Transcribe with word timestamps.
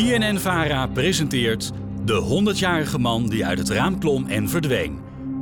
BNN-Vara 0.00 0.86
presenteert 0.86 1.72
De 2.04 2.42
100-jarige 2.54 2.98
man 2.98 3.28
die 3.28 3.46
uit 3.46 3.58
het 3.58 3.68
raam 3.68 3.98
klom 3.98 4.26
en 4.26 4.48
verdween. 4.48 5.00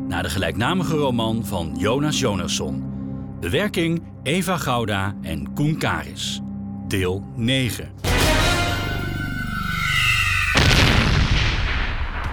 Naar 0.08 0.22
de 0.22 0.30
gelijknamige 0.30 0.96
roman 0.96 1.46
van 1.46 1.74
Jonas 1.76 2.20
Jonasson. 2.20 2.84
Bewerking 3.40 4.02
Eva 4.22 4.56
Gouda 4.56 5.14
en 5.22 5.52
Koen 5.54 5.78
Karis. 5.78 6.40
Deel 6.88 7.24
9. 7.36 7.92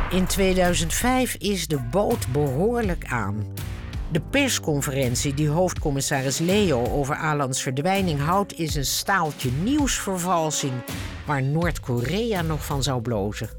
In 0.10 0.26
2005 0.26 1.36
is 1.36 1.68
de 1.68 1.80
boot 1.92 2.28
behoorlijk 2.32 3.06
aan. 3.06 3.46
De 4.12 4.22
persconferentie 4.22 5.34
die 5.34 5.50
hoofdcommissaris 5.50 6.40
Leo 6.40 6.86
over 6.86 7.16
Alans 7.16 7.62
verdwijning 7.62 8.20
houdt, 8.20 8.60
is 8.60 8.76
een 8.76 8.86
staaltje 8.86 9.52
nieuwsvervalsing 9.52 10.74
waar 11.26 11.44
Noord-Korea 11.44 12.42
nog 12.42 12.66
van 12.66 12.84
zou 12.84 13.02
blozen. 13.02 13.50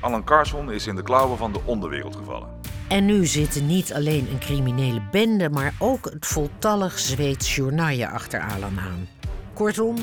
Alan 0.00 0.24
Carson 0.24 0.72
is 0.72 0.86
in 0.86 0.96
de 0.96 1.02
klauwen 1.02 1.38
van 1.38 1.52
de 1.52 1.60
onderwereld 1.64 2.16
gevallen. 2.16 2.48
En 2.88 3.06
nu 3.06 3.26
zitten 3.26 3.66
niet 3.66 3.92
alleen 3.92 4.28
een 4.30 4.38
criminele 4.38 5.02
bende, 5.10 5.50
maar 5.50 5.74
ook 5.78 6.04
het 6.04 6.26
voltallig 6.26 6.98
Zweeds 6.98 7.54
journaille 7.54 8.08
achter 8.08 8.40
Alan 8.40 8.80
aan. 8.80 9.08
Kortom, 9.52 9.96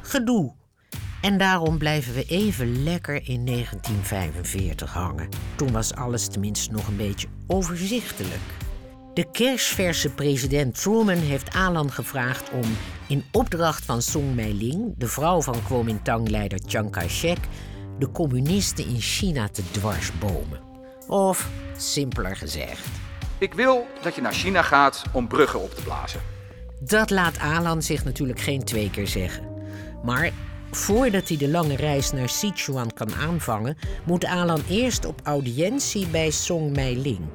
gedoe. 0.00 0.54
En 1.20 1.38
daarom 1.38 1.78
blijven 1.78 2.14
we 2.14 2.24
even 2.24 2.82
lekker 2.82 3.28
in 3.28 3.44
1945 3.44 4.92
hangen. 4.92 5.28
Toen 5.56 5.72
was 5.72 5.94
alles 5.94 6.28
tenminste 6.28 6.72
nog 6.72 6.88
een 6.88 6.96
beetje 6.96 7.28
overzichtelijk. 7.46 8.40
De 9.16 9.30
kersverse 9.32 10.10
president 10.10 10.80
Truman 10.82 11.16
heeft 11.16 11.54
Alan 11.54 11.92
gevraagd 11.92 12.50
om 12.50 12.76
in 13.08 13.24
opdracht 13.32 13.84
van 13.84 14.02
Song 14.02 14.34
Mei-ling, 14.34 14.94
de 14.96 15.06
vrouw 15.06 15.42
van 15.42 15.62
Kuomintang-leider 15.68 16.60
Chiang 16.66 16.90
Kai-shek, 16.90 17.38
de 17.98 18.10
communisten 18.10 18.86
in 18.86 19.00
China 19.00 19.48
te 19.48 19.62
dwarsbomen. 19.70 20.60
Of, 21.06 21.48
simpeler 21.76 22.36
gezegd, 22.36 22.86
Ik 23.38 23.54
wil 23.54 23.86
dat 24.02 24.14
je 24.14 24.20
naar 24.20 24.32
China 24.32 24.62
gaat 24.62 25.02
om 25.12 25.28
bruggen 25.28 25.60
op 25.60 25.74
te 25.74 25.82
blazen. 25.82 26.20
dat 26.80 27.10
laat 27.10 27.38
Alan 27.38 27.82
zich 27.82 28.04
natuurlijk 28.04 28.40
geen 28.40 28.64
twee 28.64 28.90
keer 28.90 29.08
zeggen. 29.08 29.44
Maar 30.02 30.30
voordat 30.70 31.28
hij 31.28 31.36
de 31.36 31.48
lange 31.48 31.76
reis 31.76 32.12
naar 32.12 32.28
Sichuan 32.28 32.92
kan 32.92 33.14
aanvangen, 33.14 33.76
moet 34.04 34.24
Alan 34.24 34.62
eerst 34.68 35.04
op 35.04 35.20
audiëntie 35.24 36.06
bij 36.06 36.30
Song 36.30 36.72
Mei-ling. 36.72 37.28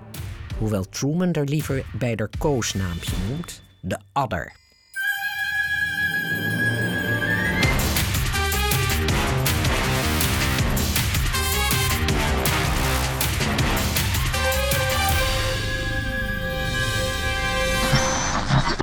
Hoewel 0.61 0.89
Truman 0.89 1.33
er 1.33 1.45
liever 1.45 1.83
bij 1.93 2.13
haar 2.15 2.29
koosnaampje 2.37 3.15
noemt, 3.29 3.63
de 3.81 3.97
adder. 4.13 4.51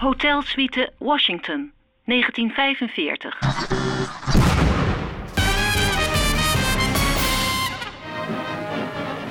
Hotelsuite 0.00 0.92
Washington, 0.98 1.72
1945. 2.04 4.47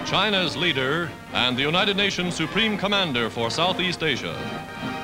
China's 0.07 0.55
leader 0.55 1.11
and 1.33 1.57
the 1.57 1.61
United 1.61 1.97
Nations 1.97 2.33
Supreme 2.33 2.77
Commander 2.77 3.29
for 3.29 3.49
Southeast 3.49 4.01
Asia, 4.01 4.33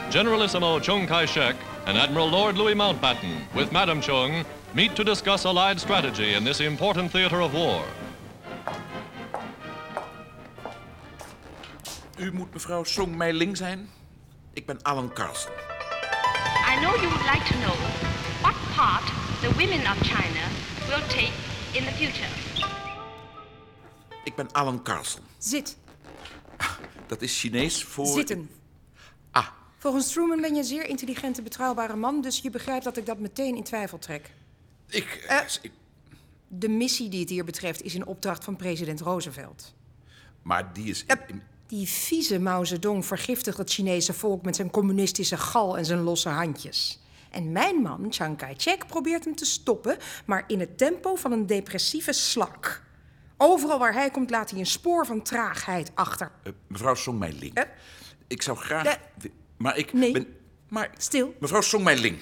Generalissimo 0.09 0.79
Chiang 0.79 1.05
Kai 1.05 1.25
shek 1.25 1.57
and 1.85 1.97
Admiral 1.97 2.29
Lord 2.29 2.55
Louis 2.55 2.73
Mountbatten, 2.73 3.35
with 3.53 3.69
Madam 3.73 3.99
Chung, 3.99 4.45
meet 4.73 4.95
to 4.95 5.03
discuss 5.03 5.43
Allied 5.43 5.77
strategy 5.77 6.35
in 6.35 6.45
this 6.45 6.61
important 6.61 7.11
theater 7.11 7.41
of 7.41 7.53
war. 7.53 7.83
U 12.17 12.31
moet 12.31 12.53
mevrouw 12.53 12.83
Song 12.83 13.17
Mei-ling 13.17 13.57
zijn. 13.57 13.89
Ik 14.53 14.65
ben 14.65 14.79
Alan 14.81 15.13
Carlson. 15.13 15.51
I 16.65 16.79
know 16.79 16.95
you 16.95 17.09
would 17.09 17.25
like 17.33 17.45
to 17.51 17.57
know 17.59 17.75
what 18.41 18.55
part 18.75 19.03
the 19.41 19.49
women 19.57 19.85
of 19.85 20.01
China 20.03 20.47
will 20.87 21.03
take 21.07 21.33
in 21.73 21.83
the 21.83 21.91
future. 21.91 22.42
Ik 24.23 24.35
ben 24.35 24.51
Alan 24.51 24.83
Carlson. 24.83 25.21
Zit. 25.37 25.77
Dat 27.07 27.21
is 27.21 27.39
Chinees 27.39 27.83
voor... 27.83 28.05
Zitten. 28.05 28.49
Ah, 29.31 29.47
Volgens 29.77 30.11
Truman 30.11 30.41
ben 30.41 30.53
je 30.53 30.59
een 30.59 30.65
zeer 30.65 30.85
intelligente, 30.87 31.41
betrouwbare 31.41 31.95
man, 31.95 32.21
dus 32.21 32.39
je 32.39 32.49
begrijpt 32.49 32.83
dat 32.83 32.97
ik 32.97 33.05
dat 33.05 33.19
meteen 33.19 33.55
in 33.55 33.63
twijfel 33.63 33.99
trek. 33.99 34.31
ik, 34.89 35.25
Eh. 35.27 35.39
ik... 35.61 35.71
De 36.47 36.69
missie 36.69 37.09
die 37.09 37.19
het 37.19 37.29
hier 37.29 37.43
betreft 37.43 37.81
is 37.81 37.95
in 37.95 38.05
opdracht 38.05 38.43
van 38.43 38.55
president 38.55 39.01
Roosevelt. 39.01 39.73
Maar 40.41 40.73
die 40.73 40.89
is... 40.89 41.05
Die 41.67 41.87
vieze 41.87 42.39
Mao 42.39 42.63
Zedong 42.63 43.05
vergiftigt 43.05 43.57
het 43.57 43.71
Chinese 43.71 44.13
volk 44.13 44.43
met 44.43 44.55
zijn 44.55 44.69
communistische 44.71 45.37
gal 45.37 45.77
en 45.77 45.85
zijn 45.85 45.99
losse 46.01 46.29
handjes. 46.29 46.99
En 47.31 47.51
mijn 47.51 47.75
man, 47.75 48.05
Chiang 48.09 48.37
Kai-shek, 48.37 48.87
probeert 48.87 49.25
hem 49.25 49.35
te 49.35 49.45
stoppen, 49.45 49.97
maar 50.25 50.43
in 50.47 50.59
het 50.59 50.77
tempo 50.77 51.15
van 51.15 51.31
een 51.31 51.45
depressieve 51.45 52.11
slak. 52.11 52.81
Overal 53.45 53.79
waar 53.79 53.93
hij 53.93 54.09
komt 54.11 54.29
laat 54.29 54.49
hij 54.49 54.59
een 54.59 54.65
spoor 54.65 55.05
van 55.05 55.21
traagheid 55.21 55.91
achter. 55.93 56.31
Eh, 56.43 56.51
mevrouw 56.67 56.95
Song 56.95 57.17
Mei-ling. 57.17 57.53
Eh. 57.53 57.63
Ik 58.27 58.41
zou 58.41 58.57
graag... 58.57 58.97
Maar 59.57 59.77
ik 59.77 59.93
Nee. 59.93 60.11
ben... 60.11 60.35
Maar... 60.69 60.89
Stil. 60.97 61.35
Mevrouw 61.39 61.61
Song 61.61 61.83
Mei-ling. 61.83 62.17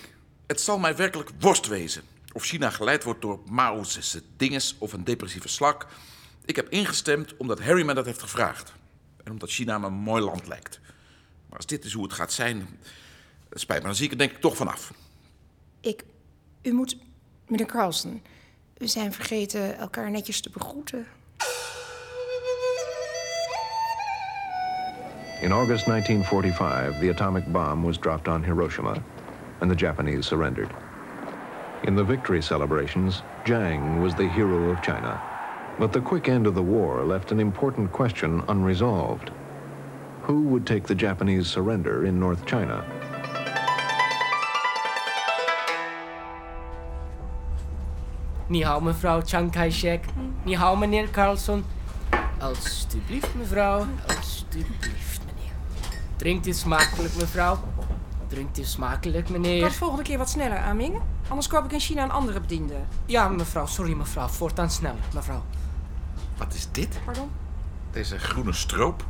Het 0.47 0.61
zal 0.61 0.79
mij 0.79 0.95
werkelijk 0.95 1.29
worst 1.39 1.67
wezen. 1.67 2.03
Of 2.33 2.43
China 2.43 2.69
geleid 2.69 3.03
wordt 3.03 3.21
door 3.21 3.39
Mao's 3.49 4.19
dinges 4.37 4.75
of 4.77 4.93
een 4.93 5.03
depressieve 5.03 5.47
slak. 5.47 5.87
Ik 6.45 6.55
heb 6.55 6.69
ingestemd 6.69 7.37
omdat 7.37 7.59
Harry 7.61 7.85
me 7.85 7.93
dat 7.93 8.05
heeft 8.05 8.21
gevraagd. 8.21 8.73
En 9.23 9.31
omdat 9.31 9.49
China 9.49 9.77
me 9.77 9.87
een 9.87 9.93
mooi 9.93 10.23
land 10.23 10.47
lijkt. 10.47 10.79
Maar 11.49 11.57
als 11.57 11.65
dit 11.65 11.85
is 11.85 11.93
hoe 11.93 12.03
het 12.03 12.13
gaat 12.13 12.31
zijn... 12.33 12.79
Spijt 13.53 13.79
me, 13.81 13.85
dan 13.87 13.95
zie 13.95 14.05
ik 14.05 14.11
er 14.11 14.17
denk 14.17 14.31
ik 14.31 14.41
toch 14.41 14.55
vanaf. 14.55 14.93
Ik. 15.81 16.03
U 16.61 16.71
moet. 16.73 16.97
Meneer 17.47 17.65
Carlson, 17.65 18.21
we 18.81 18.87
zijn 18.87 19.13
vergeten 19.13 19.77
elkaar 19.77 20.11
netjes 20.11 20.41
te 20.41 20.49
begroeten. 20.49 21.05
In 25.41 25.51
August 25.51 25.85
1945, 25.85 26.99
the 26.99 27.09
atomic 27.09 27.51
bomb 27.51 27.83
was 27.83 27.97
dropped 27.97 28.27
on 28.27 28.43
Hiroshima, 28.43 28.95
and 29.59 29.69
the 29.69 29.85
Japanese 29.85 30.27
surrendered. 30.27 30.69
In 31.83 31.95
the 31.95 32.05
victory 32.05 32.41
celebrations, 32.41 33.23
Jiang 33.43 34.01
was 34.01 34.13
the 34.13 34.29
hero 34.29 34.71
of 34.71 34.81
China. 34.81 35.21
But 35.79 35.91
the 35.91 36.01
quick 36.01 36.27
end 36.27 36.47
of 36.47 36.53
the 36.53 36.63
war 36.63 37.03
left 37.05 37.31
an 37.31 37.39
important 37.39 37.91
question 37.91 38.43
unresolved. 38.47 39.31
Who 40.21 40.41
would 40.41 40.65
take 40.65 40.83
the 40.83 40.95
Japanese 40.95 41.47
surrender 41.47 42.05
in 42.05 42.19
North 42.19 42.45
China? 42.45 42.83
Ni 48.51 48.63
hao, 48.63 48.79
mevrouw 48.81 49.21
Chiang 49.25 49.51
Kai-shek. 49.51 50.05
Ni 50.43 50.55
hao, 50.55 50.75
meneer 50.75 51.09
Carlson. 51.09 51.65
Alsjeblieft, 52.39 53.35
mevrouw. 53.35 53.85
Alsjeblieft, 54.07 55.21
meneer. 55.25 55.51
Drinkt 56.15 56.47
u 56.47 56.53
smakelijk, 56.53 57.15
mevrouw. 57.15 57.59
Drinkt 58.27 58.59
u 58.59 58.63
smakelijk, 58.63 59.23
Kan 59.25 59.41
meneer. 59.41 59.63
het 59.63 59.73
volgende 59.75 60.03
keer 60.03 60.17
wat 60.17 60.29
sneller, 60.29 60.57
Aming? 60.57 61.01
Anders 61.27 61.47
koop 61.47 61.65
ik 61.65 61.71
in 61.71 61.79
China 61.79 62.03
een 62.03 62.11
andere 62.11 62.39
bediende. 62.39 62.73
Ja, 63.05 63.27
mevrouw. 63.27 63.65
Sorry, 63.65 63.93
mevrouw. 63.93 64.27
Voortaan 64.27 64.69
sneller, 64.69 64.99
mevrouw. 65.13 65.43
Wat 66.37 66.53
is 66.53 66.67
dit? 66.71 66.99
Pardon? 67.05 67.29
Deze 67.91 68.17
groene 68.19 68.53
stroop? 68.53 69.05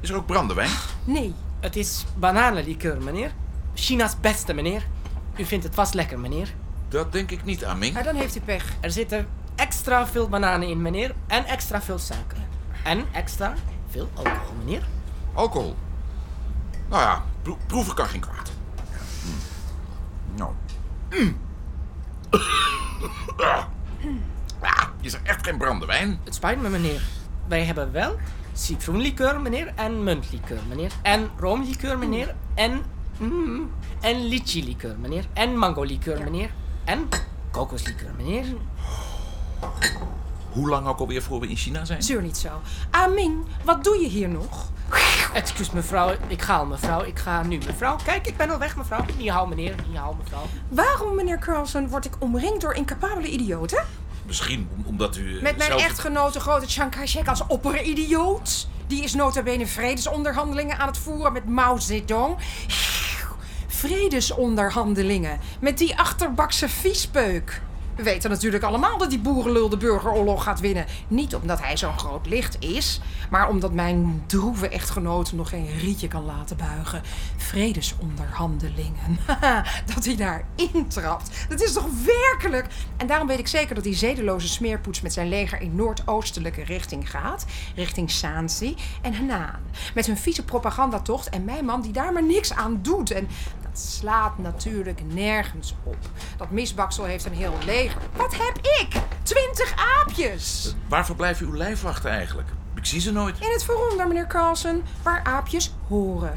Is 0.00 0.10
er 0.10 0.16
ook 0.16 0.26
brandewijn? 0.26 0.70
Nee. 1.04 1.34
Het 1.60 1.76
is 1.76 2.04
bananenlikeur, 2.16 3.02
meneer. 3.02 3.32
China's 3.74 4.20
beste, 4.20 4.52
meneer. 4.52 4.86
U 5.36 5.44
vindt 5.44 5.64
het 5.64 5.74
vast 5.74 5.94
lekker, 5.94 6.18
meneer. 6.18 6.54
Dat 6.94 7.12
denk 7.12 7.30
ik 7.30 7.44
niet, 7.44 7.64
Aming. 7.64 7.94
Maar 7.94 8.02
dan 8.04 8.14
heeft 8.14 8.36
u 8.36 8.40
pech. 8.40 8.72
Er 8.80 8.90
zitten 8.90 9.26
extra 9.54 10.06
veel 10.06 10.28
bananen 10.28 10.68
in, 10.68 10.82
meneer. 10.82 11.14
En 11.26 11.44
extra 11.44 11.82
veel 11.82 11.98
suiker. 11.98 12.38
En 12.84 13.04
extra 13.12 13.54
veel 13.90 14.08
alcohol, 14.14 14.54
meneer. 14.58 14.82
Alcohol. 15.32 15.76
Nou 16.88 17.02
ja, 17.02 17.22
pro- 17.42 17.58
proeven 17.66 17.94
kan 17.94 18.06
geen 18.06 18.20
kwaad. 18.20 18.52
Mm. 19.24 19.32
Nou. 20.36 20.50
Mm. 21.10 21.36
Ah. 24.60 24.84
Is 25.00 25.12
er 25.14 25.20
echt 25.22 25.46
geen 25.46 25.58
brandewijn? 25.58 26.20
Het 26.24 26.34
spijt 26.34 26.62
me, 26.62 26.68
meneer. 26.68 27.02
Wij 27.48 27.64
hebben 27.64 27.92
wel 27.92 28.16
citroenlikeur, 28.52 29.40
meneer. 29.40 29.72
En 29.74 30.02
muntlikeur, 30.04 30.58
meneer. 30.68 30.92
En 31.02 31.30
roomlikeur, 31.38 31.98
meneer. 31.98 32.34
En... 32.54 32.82
Mm, 33.18 33.70
en 34.00 34.26
lychee-likeur, 34.28 34.96
meneer. 34.98 35.24
En 35.32 35.56
mango-likeur, 35.58 36.22
meneer. 36.22 36.50
En 36.84 37.08
kokoslikeur, 37.50 38.10
meneer. 38.16 38.44
Hoe 40.50 40.68
lang 40.68 40.86
ook 40.86 40.98
alweer 40.98 41.22
voor 41.22 41.40
we 41.40 41.48
in 41.48 41.56
China 41.56 41.84
zijn? 41.84 42.02
Zeur 42.02 42.22
niet 42.22 42.36
zo. 42.36 42.48
Aming, 42.90 43.44
wat 43.64 43.84
doe 43.84 44.00
je 44.00 44.08
hier 44.08 44.28
nog? 44.28 44.70
Excuus, 45.34 45.70
mevrouw. 45.70 46.14
Ik 46.26 46.42
ga 46.42 46.56
al, 46.56 46.66
mevrouw. 46.66 47.02
Ik 47.04 47.18
ga 47.18 47.42
nu, 47.42 47.58
mevrouw. 47.66 47.96
Kijk, 48.04 48.26
ik 48.26 48.36
ben 48.36 48.50
al 48.50 48.58
weg, 48.58 48.76
mevrouw. 48.76 49.04
Niet 49.18 49.28
hou, 49.30 49.48
meneer. 49.48 49.74
Niet 49.88 49.96
hou, 49.96 50.14
mevrouw. 50.22 50.42
Waarom, 50.68 51.14
meneer 51.14 51.38
Carlson, 51.38 51.88
word 51.88 52.04
ik 52.04 52.14
omringd 52.18 52.60
door 52.60 52.74
incapabele 52.74 53.28
idioten? 53.28 53.84
Misschien 54.26 54.68
om- 54.76 54.84
omdat 54.86 55.16
u... 55.16 55.36
eh, 55.36 55.42
Met 55.42 55.56
mijn 55.56 55.70
zelf- 55.70 55.82
echtgenote 55.82 56.40
grote 56.40 56.66
Chiang 56.66 56.90
Kai-shek 56.90 57.28
als 57.28 57.46
opperidioot. 57.46 58.68
Die 58.86 59.02
is 59.02 59.14
nota 59.14 59.42
bene 59.42 59.66
vredesonderhandelingen 59.66 60.78
aan 60.78 60.86
het 60.86 60.98
voeren 60.98 61.32
met 61.32 61.44
Mao 61.48 61.78
Zedong. 61.78 62.36
Vredesonderhandelingen 63.84 65.40
met 65.60 65.78
die 65.78 65.98
achterbakse 65.98 66.68
viespeuk. 66.68 67.62
We 67.96 68.02
weten 68.02 68.30
natuurlijk 68.30 68.64
allemaal 68.64 68.98
dat 68.98 69.10
die 69.10 69.18
boerenlul 69.18 69.68
de 69.68 69.76
burgeroorlog 69.76 70.42
gaat 70.42 70.60
winnen. 70.60 70.86
Niet 71.08 71.34
omdat 71.34 71.62
hij 71.62 71.76
zo'n 71.76 71.98
groot 71.98 72.26
licht 72.26 72.56
is, 72.60 73.00
maar 73.30 73.48
omdat 73.48 73.72
mijn 73.72 74.22
droeve 74.26 74.68
echtgenoot 74.68 75.32
nog 75.32 75.48
geen 75.48 75.78
rietje 75.78 76.08
kan 76.08 76.24
laten 76.24 76.56
buigen. 76.56 77.02
Vredesonderhandelingen. 77.36 79.18
dat 79.94 80.04
hij 80.04 80.16
daar 80.16 80.44
intrapt. 80.72 81.46
Dat 81.48 81.62
is 81.62 81.72
toch 81.72 81.88
werkelijk? 82.04 82.66
En 82.96 83.06
daarom 83.06 83.26
weet 83.26 83.38
ik 83.38 83.48
zeker 83.48 83.74
dat 83.74 83.84
die 83.84 83.94
zedeloze 83.94 84.48
smeerpoets 84.48 85.00
met 85.00 85.12
zijn 85.12 85.28
leger 85.28 85.60
in 85.60 85.74
noordoostelijke 85.74 86.62
richting 86.62 87.10
gaat. 87.10 87.44
Richting 87.74 88.10
Saansi 88.10 88.76
en 89.02 89.14
Henan. 89.14 89.50
Met 89.94 90.06
hun 90.06 90.18
vieze 90.18 90.44
propagandatocht 90.44 91.28
en 91.28 91.44
mijn 91.44 91.64
man 91.64 91.82
die 91.82 91.92
daar 91.92 92.12
maar 92.12 92.24
niks 92.24 92.52
aan 92.52 92.78
doet. 92.82 93.10
En 93.10 93.28
dat 93.74 93.82
slaat 93.82 94.38
natuurlijk 94.38 95.00
nergens 95.04 95.74
op. 95.84 95.96
Dat 96.36 96.50
misbaksel 96.50 97.04
heeft 97.04 97.24
een 97.24 97.34
heel 97.34 97.54
leger. 97.64 98.00
Wat 98.16 98.34
heb 98.34 98.56
ik? 98.56 99.00
Twintig 99.22 99.74
aapjes! 99.98 100.74
Waar 100.88 101.04
verblijven 101.04 101.46
uw 101.46 101.56
lijfwachten 101.56 102.10
eigenlijk? 102.10 102.48
Ik 102.74 102.86
zie 102.86 103.00
ze 103.00 103.12
nooit. 103.12 103.36
In 103.40 103.52
het 103.52 103.64
vooronder, 103.64 104.08
meneer 104.08 104.26
Carlsen, 104.26 104.82
waar 105.02 105.24
aapjes 105.24 105.74
horen. 105.88 106.34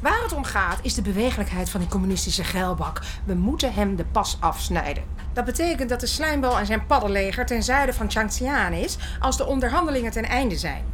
Waar 0.00 0.22
het 0.22 0.32
om 0.32 0.44
gaat 0.44 0.78
is 0.82 0.94
de 0.94 1.02
bewegelijkheid 1.02 1.70
van 1.70 1.80
die 1.80 1.88
communistische 1.88 2.44
geilbak. 2.44 3.00
We 3.24 3.34
moeten 3.34 3.72
hem 3.72 3.96
de 3.96 4.04
pas 4.04 4.36
afsnijden. 4.40 5.04
Dat 5.32 5.44
betekent 5.44 5.88
dat 5.88 6.00
de 6.00 6.06
slijmbal 6.06 6.58
en 6.58 6.66
zijn 6.66 6.86
paddenleger 6.86 7.46
ten 7.46 7.62
zuiden 7.62 7.94
van 7.94 8.10
Changjiang 8.10 8.74
is 8.74 8.96
als 9.20 9.36
de 9.36 9.46
onderhandelingen 9.46 10.12
ten 10.12 10.24
einde 10.24 10.56
zijn. 10.56 10.84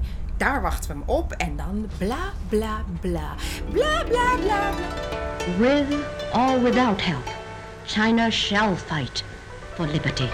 Daar 0.40 0.62
wachten 0.62 0.90
we 0.90 0.96
hem 0.96 1.02
op 1.06 1.32
en 1.32 1.56
dan 1.56 1.88
bla 1.98 2.32
bla 2.48 2.84
bla. 3.00 3.34
Bla 3.70 4.04
bla 4.04 4.36
bla 4.36 4.70
bla. 4.70 4.88
With 5.58 5.94
or 6.32 6.62
without 6.62 7.00
help, 7.00 7.28
China 7.86 8.30
shall 8.30 8.76
fight 8.76 9.24
for 9.74 9.86
liberty. 9.86 10.28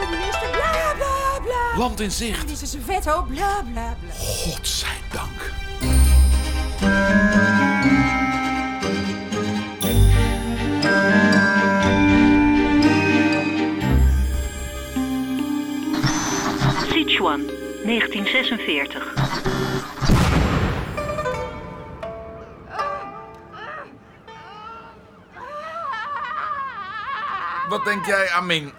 Communisten, 0.00 0.50
bla 0.50 0.94
bla 0.96 1.40
bla. 1.42 1.78
Land 1.78 2.00
in 2.00 2.10
zicht. 2.10 2.48
Dit 2.48 2.62
is 2.62 2.72
een 2.72 2.82
veto, 2.82 3.22
bla 3.22 3.62
bla 3.72 3.96
bla. 4.00 4.12
Godzijdank. 4.14 5.52
Sichuan, 16.90 17.40
1946. 17.88 19.14
Wat 27.68 27.84
denk 27.84 28.06
jij, 28.06 28.30
Amin? 28.30 28.72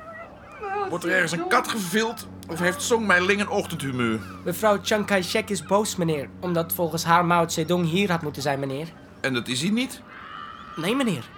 Wordt 0.89 1.03
er 1.03 1.11
ergens 1.11 1.31
een 1.31 1.47
kat 1.47 1.67
gevild? 1.67 2.27
Of 2.47 2.59
heeft 2.59 2.81
Song 2.81 3.05
Mei 3.05 3.25
Ling 3.25 3.41
een 3.41 3.49
ochtendhumeur? 3.49 4.19
Mevrouw 4.45 4.79
Chiang 4.81 5.05
Kai-shek 5.05 5.49
is 5.49 5.65
boos, 5.65 5.95
meneer. 5.95 6.29
Omdat 6.39 6.73
volgens 6.73 7.03
haar 7.03 7.25
Mao 7.25 7.47
Zedong 7.47 7.89
hier 7.89 8.11
had 8.11 8.21
moeten 8.21 8.41
zijn, 8.41 8.59
meneer. 8.59 8.87
En 9.21 9.33
dat 9.33 9.47
is 9.47 9.61
hij 9.61 9.69
niet? 9.69 10.01
Nee, 10.75 10.95
meneer. 10.95 11.29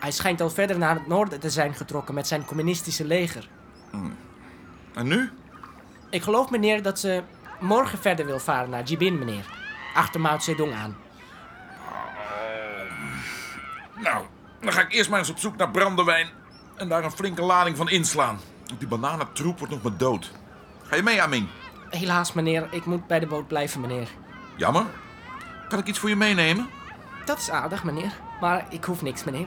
Hij 0.00 0.10
schijnt 0.10 0.40
al 0.40 0.50
verder 0.50 0.78
naar 0.78 0.94
het 0.94 1.06
noorden 1.06 1.40
te 1.40 1.50
zijn 1.50 1.74
getrokken 1.74 2.14
met 2.14 2.26
zijn 2.26 2.44
communistische 2.44 3.04
leger. 3.04 3.48
En 4.94 5.06
nu? 5.06 5.30
Ik 6.10 6.22
geloof, 6.22 6.50
meneer, 6.50 6.82
dat 6.82 6.98
ze 6.98 7.22
morgen 7.60 7.98
verder 7.98 8.26
wil 8.26 8.38
varen 8.38 8.70
naar 8.70 8.82
Jibin, 8.82 9.18
meneer. 9.18 9.44
Achter 9.94 10.20
Mao 10.20 10.38
Zedong 10.38 10.74
aan. 10.74 10.96
Nou, 13.94 14.24
dan 14.60 14.72
ga 14.72 14.80
ik 14.80 14.92
eerst 14.92 15.10
maar 15.10 15.18
eens 15.18 15.30
op 15.30 15.38
zoek 15.38 15.56
naar 15.56 15.70
brandewijn. 15.70 16.28
En 16.76 16.88
daar 16.88 17.04
een 17.04 17.10
flinke 17.10 17.42
lading 17.42 17.76
van 17.76 17.88
inslaan. 17.88 18.40
Die 18.78 18.88
bananentroep 18.88 19.58
wordt 19.58 19.72
nog 19.72 19.82
maar 19.82 19.96
dood. 19.96 20.32
Ga 20.82 20.96
je 20.96 21.02
mee, 21.02 21.22
Amin? 21.22 21.48
Helaas, 21.90 22.32
meneer. 22.32 22.68
Ik 22.70 22.84
moet 22.84 23.06
bij 23.06 23.20
de 23.20 23.26
boot 23.26 23.48
blijven, 23.48 23.80
meneer. 23.80 24.08
Jammer. 24.56 24.84
Kan 25.68 25.78
ik 25.78 25.86
iets 25.86 25.98
voor 25.98 26.08
je 26.08 26.16
meenemen? 26.16 26.68
Dat 27.24 27.38
is 27.38 27.50
aardig, 27.50 27.84
meneer. 27.84 28.12
Maar 28.40 28.66
ik 28.68 28.84
hoef 28.84 29.02
niks, 29.02 29.24
meneer. 29.24 29.46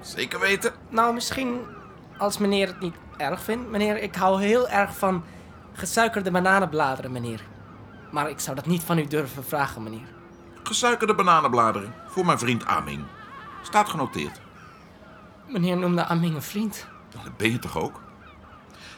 Zeker 0.00 0.40
weten. 0.40 0.72
Nou, 0.88 1.14
misschien 1.14 1.60
als 2.18 2.38
meneer 2.38 2.66
het 2.66 2.80
niet 2.80 2.94
erg 3.16 3.40
vindt. 3.40 3.70
Meneer, 3.70 4.02
ik 4.02 4.14
hou 4.14 4.42
heel 4.42 4.68
erg 4.68 4.96
van 4.96 5.24
gesuikerde 5.76 6.30
bananenbladeren, 6.30 7.12
meneer. 7.12 7.40
Maar 8.10 8.30
ik 8.30 8.40
zou 8.40 8.56
dat 8.56 8.66
niet 8.66 8.82
van 8.82 8.98
u 8.98 9.06
durven 9.06 9.44
vragen, 9.44 9.82
meneer. 9.82 10.14
Gesuikerde 10.62 11.14
bananenbladeren. 11.14 11.94
Voor 12.06 12.26
mijn 12.26 12.38
vriend 12.38 12.66
Amin. 12.66 13.04
Staat 13.62 13.88
genoteerd. 13.88 14.40
Meneer 15.48 15.76
noemde 15.76 16.04
Aming 16.04 16.34
een 16.34 16.42
vriend. 16.42 16.86
Dat 17.24 17.36
ben 17.36 17.50
je 17.50 17.58
toch 17.58 17.78
ook? 17.78 18.00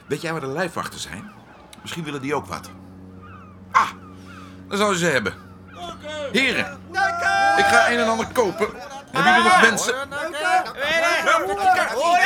Weet 0.07 0.21
jij 0.21 0.33
waar 0.33 0.41
de 0.41 0.47
lijfwachten 0.47 1.01
zijn? 1.01 1.31
Misschien 1.83 2.05
willen 2.05 2.23
die 2.23 2.35
ook 2.35 2.47
wat. 2.47 2.71
Ah, 3.73 3.89
dan 4.69 4.79
zou 4.79 4.93
je 4.93 4.99
ze 4.99 5.07
hebben. 5.07 5.35
Heren, 6.33 6.81
ik 7.57 7.65
ga 7.65 7.91
een 7.91 7.99
en 7.99 8.09
ander 8.09 8.27
kopen. 8.33 8.69
Hebben 9.11 9.33
jullie 9.33 9.49
nog 9.49 9.61
wensen? 9.61 9.95
Oh, 11.95 12.19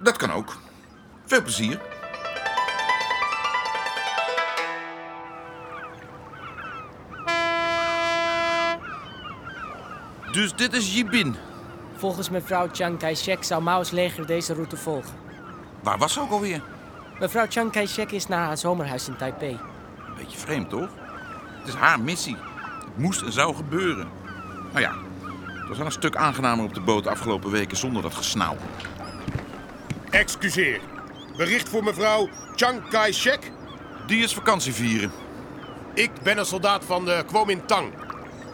dat 0.00 0.16
kan 0.16 0.32
ook. 0.32 0.56
Veel 1.26 1.42
plezier. 1.42 1.80
Dus 10.32 10.54
dit 10.54 10.72
is 10.72 10.94
Jibin. 10.94 11.36
Volgens 11.96 12.30
mevrouw 12.30 12.68
Chiang 12.72 12.98
Kai-shek 12.98 13.44
zou 13.44 13.62
Mao's 13.62 13.90
leger 13.90 14.26
deze 14.26 14.54
route 14.54 14.76
volgen. 14.76 15.14
Waar 15.82 15.98
was 15.98 16.12
ze 16.12 16.20
ook 16.20 16.30
alweer? 16.30 16.62
Mevrouw 17.20 17.46
Chiang 17.48 17.72
Kai-shek 17.72 18.10
is 18.10 18.26
naar 18.26 18.46
haar 18.46 18.58
zomerhuis 18.58 19.08
in 19.08 19.16
Taipei. 19.16 19.58
Een 20.08 20.14
beetje 20.16 20.38
vreemd, 20.38 20.70
toch? 20.70 20.88
Het 21.58 21.68
is 21.68 21.74
haar 21.74 22.00
missie. 22.00 22.36
Het 22.84 22.98
moest 22.98 23.22
en 23.22 23.32
zou 23.32 23.54
gebeuren. 23.54 24.08
Nou 24.72 24.80
ja, 24.80 24.92
het 25.46 25.68
was 25.68 25.76
wel 25.76 25.86
een 25.86 25.92
stuk 25.92 26.16
aangenamer 26.16 26.64
op 26.64 26.74
de 26.74 26.80
boot 26.80 27.04
de 27.04 27.10
afgelopen 27.10 27.50
weken 27.50 27.76
zonder 27.76 28.02
dat 28.02 28.14
gesnauw. 28.14 28.56
Excuseer. 30.14 30.80
Bericht 31.36 31.68
voor 31.68 31.84
mevrouw 31.84 32.28
Chiang 32.56 32.88
Kai-shek? 32.88 33.50
Die 34.06 34.22
is 34.22 34.34
vakantie 34.34 34.72
vieren. 34.72 35.12
Ik 35.94 36.10
ben 36.22 36.38
een 36.38 36.44
soldaat 36.44 36.84
van 36.84 37.04
de 37.04 37.24
Kuomintang. 37.32 37.92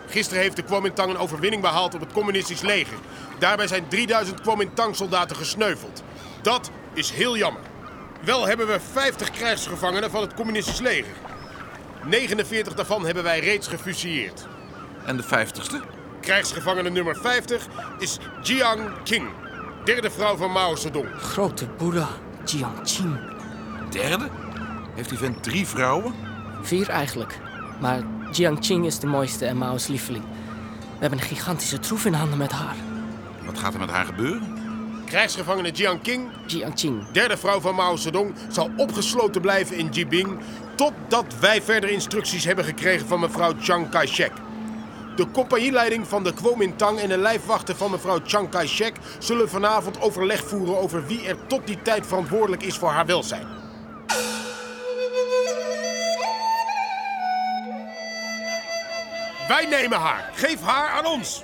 Gisteren 0.07 0.43
heeft 0.43 0.57
de 0.57 0.63
Kuomintang 0.63 1.11
een 1.11 1.19
overwinning 1.19 1.63
behaald 1.63 1.95
op 1.95 2.01
het 2.01 2.13
communistisch 2.13 2.61
leger. 2.61 2.97
Daarbij 3.39 3.67
zijn 3.67 3.89
3000 3.89 4.41
Kuomintang-soldaten 4.41 5.37
gesneuveld. 5.37 6.03
Dat 6.43 6.71
is 6.95 7.11
heel 7.11 7.37
jammer. 7.37 7.63
Wel 8.25 8.47
hebben 8.47 8.67
we 8.67 8.81
50 8.93 9.31
krijgsgevangenen 9.31 10.11
van 10.11 10.21
het 10.21 10.35
communistisch 10.35 10.81
leger. 10.81 11.15
49 12.05 12.75
daarvan 12.75 13.05
hebben 13.05 13.23
wij 13.23 13.41
reeds 13.41 13.69
gefusilleerd. 13.69 14.47
En 15.05 15.17
de 15.17 15.23
vijftigste? 15.23 15.81
Krijgsgevangene 16.21 16.91
nummer 16.91 17.17
50 17.17 17.67
is 17.99 18.19
Jiang 18.43 19.03
Qing, 19.05 19.29
derde 19.85 20.11
vrouw 20.11 20.37
van 20.37 20.51
Mao 20.51 20.77
Zedong. 20.77 21.09
Grote 21.19 21.67
boeddha, 21.67 22.09
Jiangqing. 22.45 23.19
Derde? 23.91 24.29
Heeft 24.95 25.09
die 25.09 25.19
vent 25.19 25.43
drie 25.43 25.67
vrouwen? 25.67 26.15
Vier 26.63 26.89
eigenlijk. 26.89 27.39
Maar 27.81 28.03
Jiangqing 28.31 28.87
is 28.87 28.99
de 28.99 29.07
mooiste 29.07 29.47
en 29.47 29.59
Mao's 29.59 29.87
lieveling. 29.87 30.25
We 30.81 30.99
hebben 31.07 31.19
een 31.19 31.25
gigantische 31.25 31.79
troef 31.79 32.05
in 32.05 32.13
handen 32.13 32.39
met 32.39 32.53
haar. 32.53 32.77
Wat 33.45 33.59
gaat 33.59 33.75
er 33.75 33.81
met 33.81 33.91
haar 33.91 34.05
gebeuren? 34.05 34.59
Krijgsgevangene 35.07 35.71
Jiang 35.71 36.03
Qing, 36.03 36.29
Jiangqing. 36.47 37.11
derde 37.13 37.37
vrouw 37.37 37.61
van 37.61 37.75
Mao 37.75 37.97
Zedong, 37.97 38.35
zal 38.49 38.71
opgesloten 38.77 39.41
blijven 39.41 39.77
in 39.77 39.89
Jibing 39.89 40.39
totdat 40.75 41.39
wij 41.41 41.63
verder 41.63 41.91
instructies 41.91 42.45
hebben 42.45 42.65
gekregen 42.65 43.07
van 43.07 43.21
mevrouw 43.21 43.53
Chiang 43.61 43.89
Kai-shek. 43.89 44.33
De 45.21 45.31
compagnieleiding 45.31 46.09
van 46.09 46.25
de 46.25 46.33
Kuomintang 46.33 47.01
en 47.01 47.09
de 47.09 47.19
lijfwachten 47.19 47.77
van 47.77 47.91
mevrouw 47.91 48.19
Chiang 48.25 48.51
Kai-shek 48.51 48.97
zullen 49.19 49.49
vanavond 49.49 50.01
overleg 50.01 50.45
voeren 50.49 50.79
over 50.79 51.07
wie 51.07 51.27
er 51.27 51.47
tot 51.47 51.67
die 51.67 51.83
tijd 51.83 52.07
verantwoordelijk 52.07 52.63
is 52.63 52.77
voor 52.77 52.91
haar 52.91 53.07
welzijn. 53.07 53.47
Wij 59.49 59.67
nemen 59.71 59.99
haar. 59.99 60.31
Geef 60.35 60.61
haar 60.61 60.89
aan 60.89 61.07
ons. 61.07 61.43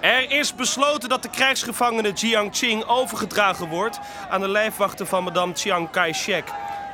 Er 0.00 0.30
is 0.30 0.54
besloten 0.54 1.08
dat 1.08 1.22
de 1.22 1.30
krijgsgevangene 1.30 2.12
Jiangqing 2.12 2.84
overgedragen 2.84 3.68
wordt 3.68 4.00
aan 4.30 4.40
de 4.40 4.48
lijfwachten 4.48 5.06
van 5.06 5.24
madame 5.24 5.54
Chiang 5.54 5.90
Kai-shek. 5.90 6.44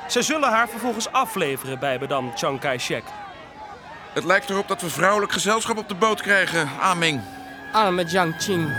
Zij 0.07 0.23
zullen 0.23 0.49
haar 0.49 0.69
vervolgens 0.69 1.13
afleveren 1.13 1.79
bij 1.79 1.99
madame 1.99 2.31
Chiang 2.35 2.61
Kai-shek. 2.61 3.05
Het 4.13 4.25
lijkt 4.25 4.51
erop 4.51 4.69
dat 4.69 4.81
we 4.81 4.91
vrouwelijk 4.91 5.33
gezelschap 5.33 5.79
op 5.79 5.89
de 5.89 5.95
boot 5.95 6.23
krijgen, 6.23 6.63
ah, 6.63 6.81
Aming. 6.81 7.21
Arme 7.73 8.05
ah, 8.05 8.11
Jiang 8.11 8.37
Qing. 8.37 8.73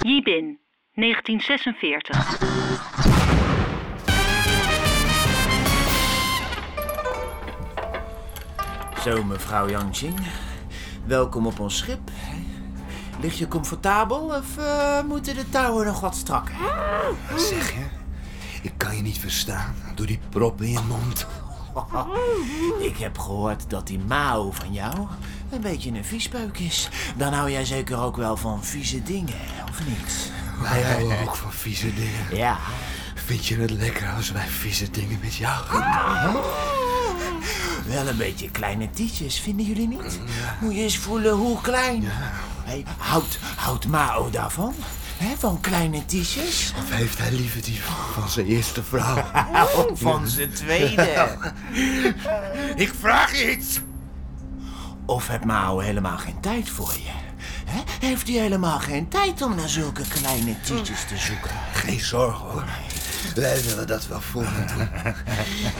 Yibin, 0.00 0.58
1946. 0.94 2.38
Zo, 9.02 9.24
mevrouw 9.24 9.68
Yangqing. 9.68 10.20
Welkom 11.06 11.46
op 11.46 11.60
ons 11.60 11.76
schip. 11.76 12.10
Lig 13.20 13.38
je 13.38 13.48
comfortabel 13.48 14.20
of 14.20 14.58
eh, 14.58 15.02
moeten 15.02 15.34
de 15.34 15.48
touwen 15.48 15.86
nog 15.86 16.00
wat 16.00 16.14
strakker? 16.14 16.54
Ah. 16.54 17.38
Zeg 17.38 17.72
je? 17.72 18.03
Ik 18.64 18.72
kan 18.76 18.96
je 18.96 19.02
niet 19.02 19.18
verstaan 19.18 19.74
door 19.94 20.06
die 20.06 20.18
prop 20.28 20.62
in 20.62 20.70
je 20.70 20.80
mond. 20.80 21.26
Ik 22.90 22.96
heb 22.96 23.18
gehoord 23.18 23.70
dat 23.70 23.86
die 23.86 23.98
Mao 23.98 24.50
van 24.50 24.72
jou 24.72 25.06
een 25.50 25.60
beetje 25.60 25.90
een 25.90 26.04
viespeuk 26.04 26.58
is. 26.58 26.88
Dan 27.16 27.32
hou 27.32 27.50
jij 27.50 27.64
zeker 27.64 27.98
ook 27.98 28.16
wel 28.16 28.36
van 28.36 28.64
vieze 28.64 29.02
dingen, 29.02 29.34
of 29.70 29.86
niet? 29.86 30.30
Wij 30.60 30.82
houden 30.82 31.20
ook 31.20 31.36
van 31.36 31.52
vieze 31.52 31.94
dingen. 31.94 32.36
Ja. 32.36 32.58
Vind 33.14 33.46
je 33.46 33.56
het 33.56 33.70
lekker 33.70 34.08
als 34.16 34.32
wij 34.32 34.46
vieze 34.46 34.90
dingen 34.90 35.18
met 35.22 35.34
jou 35.34 35.64
Wel 37.86 38.08
een 38.08 38.16
beetje 38.16 38.50
kleine 38.50 38.90
tietjes, 38.90 39.40
vinden 39.40 39.66
jullie 39.66 39.88
niet? 39.88 40.20
Moet 40.60 40.74
je 40.74 40.80
eens 40.80 40.98
voelen 40.98 41.32
hoe 41.32 41.60
klein. 41.60 42.04
Hey, 42.64 42.84
houdt, 42.98 43.38
houdt 43.56 43.86
Mao 43.86 44.30
daarvan? 44.30 44.74
Hè, 45.24 45.34
van 45.38 45.60
kleine 45.60 46.04
tietjes? 46.04 46.72
Of 46.78 46.90
heeft 46.90 47.18
hij 47.18 47.32
liever 47.32 47.62
die 47.62 47.80
van 48.12 48.28
zijn 48.28 48.46
eerste 48.46 48.82
vrouw? 48.82 49.24
van 49.94 50.28
zijn 50.28 50.52
tweede. 50.52 51.38
Ik 52.84 52.92
vraag 53.00 53.38
je 53.38 53.56
iets. 53.56 53.80
Of 55.06 55.28
heeft 55.28 55.44
Mao 55.44 55.78
helemaal 55.78 56.18
geen 56.18 56.40
tijd 56.40 56.68
voor 56.68 56.92
je? 56.92 57.10
Hè? 57.70 58.06
Heeft 58.06 58.28
hij 58.28 58.36
helemaal 58.36 58.78
geen 58.78 59.08
tijd 59.08 59.42
om 59.42 59.54
naar 59.54 59.68
zulke 59.68 60.02
kleine 60.08 60.60
tietjes 60.60 61.04
te 61.08 61.16
zoeken? 61.16 61.50
Geen 61.72 62.00
zorgen 62.00 62.46
hoor. 62.46 62.64
Wij 63.34 63.62
willen 63.62 63.86
dat 63.86 64.06
wel 64.06 64.20
voor 64.20 64.44
hem 64.46 64.76
doen. 64.76 64.88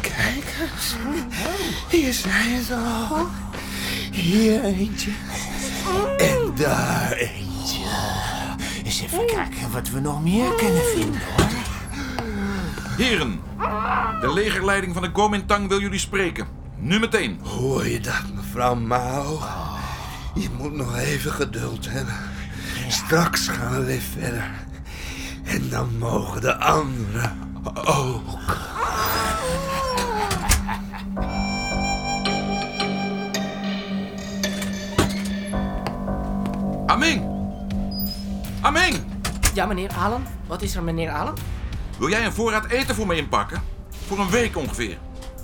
Kijk 0.00 0.54
eens. 0.60 0.94
Hier 1.88 2.12
zijn 2.12 2.62
ze 2.62 2.74
al. 2.74 3.26
Hier 4.10 4.64
eentje. 4.64 5.10
En 6.18 6.52
daar 6.54 7.12
eentje. 7.12 8.33
Eens 8.94 9.12
even 9.12 9.26
kijken 9.26 9.70
wat 9.72 9.90
we 9.90 10.00
nog 10.00 10.22
meer 10.22 10.54
kunnen 10.54 10.82
vinden 10.82 11.20
hoor. 11.20 11.46
Heren, 12.96 13.40
de 14.20 14.32
legerleiding 14.32 14.92
van 14.94 15.02
de 15.02 15.12
Kuomintang 15.12 15.68
wil 15.68 15.80
jullie 15.80 15.98
spreken. 15.98 16.46
Nu 16.76 16.98
meteen. 16.98 17.40
Hoor 17.42 17.88
je 17.88 18.00
dat, 18.00 18.22
mevrouw 18.34 18.74
Mao? 18.74 19.40
Je 20.34 20.48
moet 20.58 20.72
nog 20.72 20.96
even 20.96 21.32
geduld 21.32 21.90
hebben. 21.90 22.14
Straks 22.88 23.48
gaan 23.48 23.72
we 23.72 23.84
weer 23.84 24.00
verder. 24.00 24.50
En 25.44 25.68
dan 25.68 25.98
mogen 25.98 26.40
de 26.40 26.56
anderen 26.56 27.38
ook. 27.84 28.22
Aming! 36.86 37.33
Aming! 38.64 39.04
Ja, 39.54 39.66
meneer 39.66 39.90
Allen? 39.92 40.26
Wat 40.46 40.62
is 40.62 40.74
er, 40.74 40.82
meneer 40.82 41.10
Allen? 41.10 41.34
Wil 41.98 42.08
jij 42.08 42.24
een 42.24 42.32
voorraad 42.32 42.66
eten 42.66 42.94
voor 42.94 43.06
me 43.06 43.16
inpakken? 43.16 43.62
Voor 44.06 44.18
een 44.18 44.30
week 44.30 44.56
ongeveer. 44.56 44.98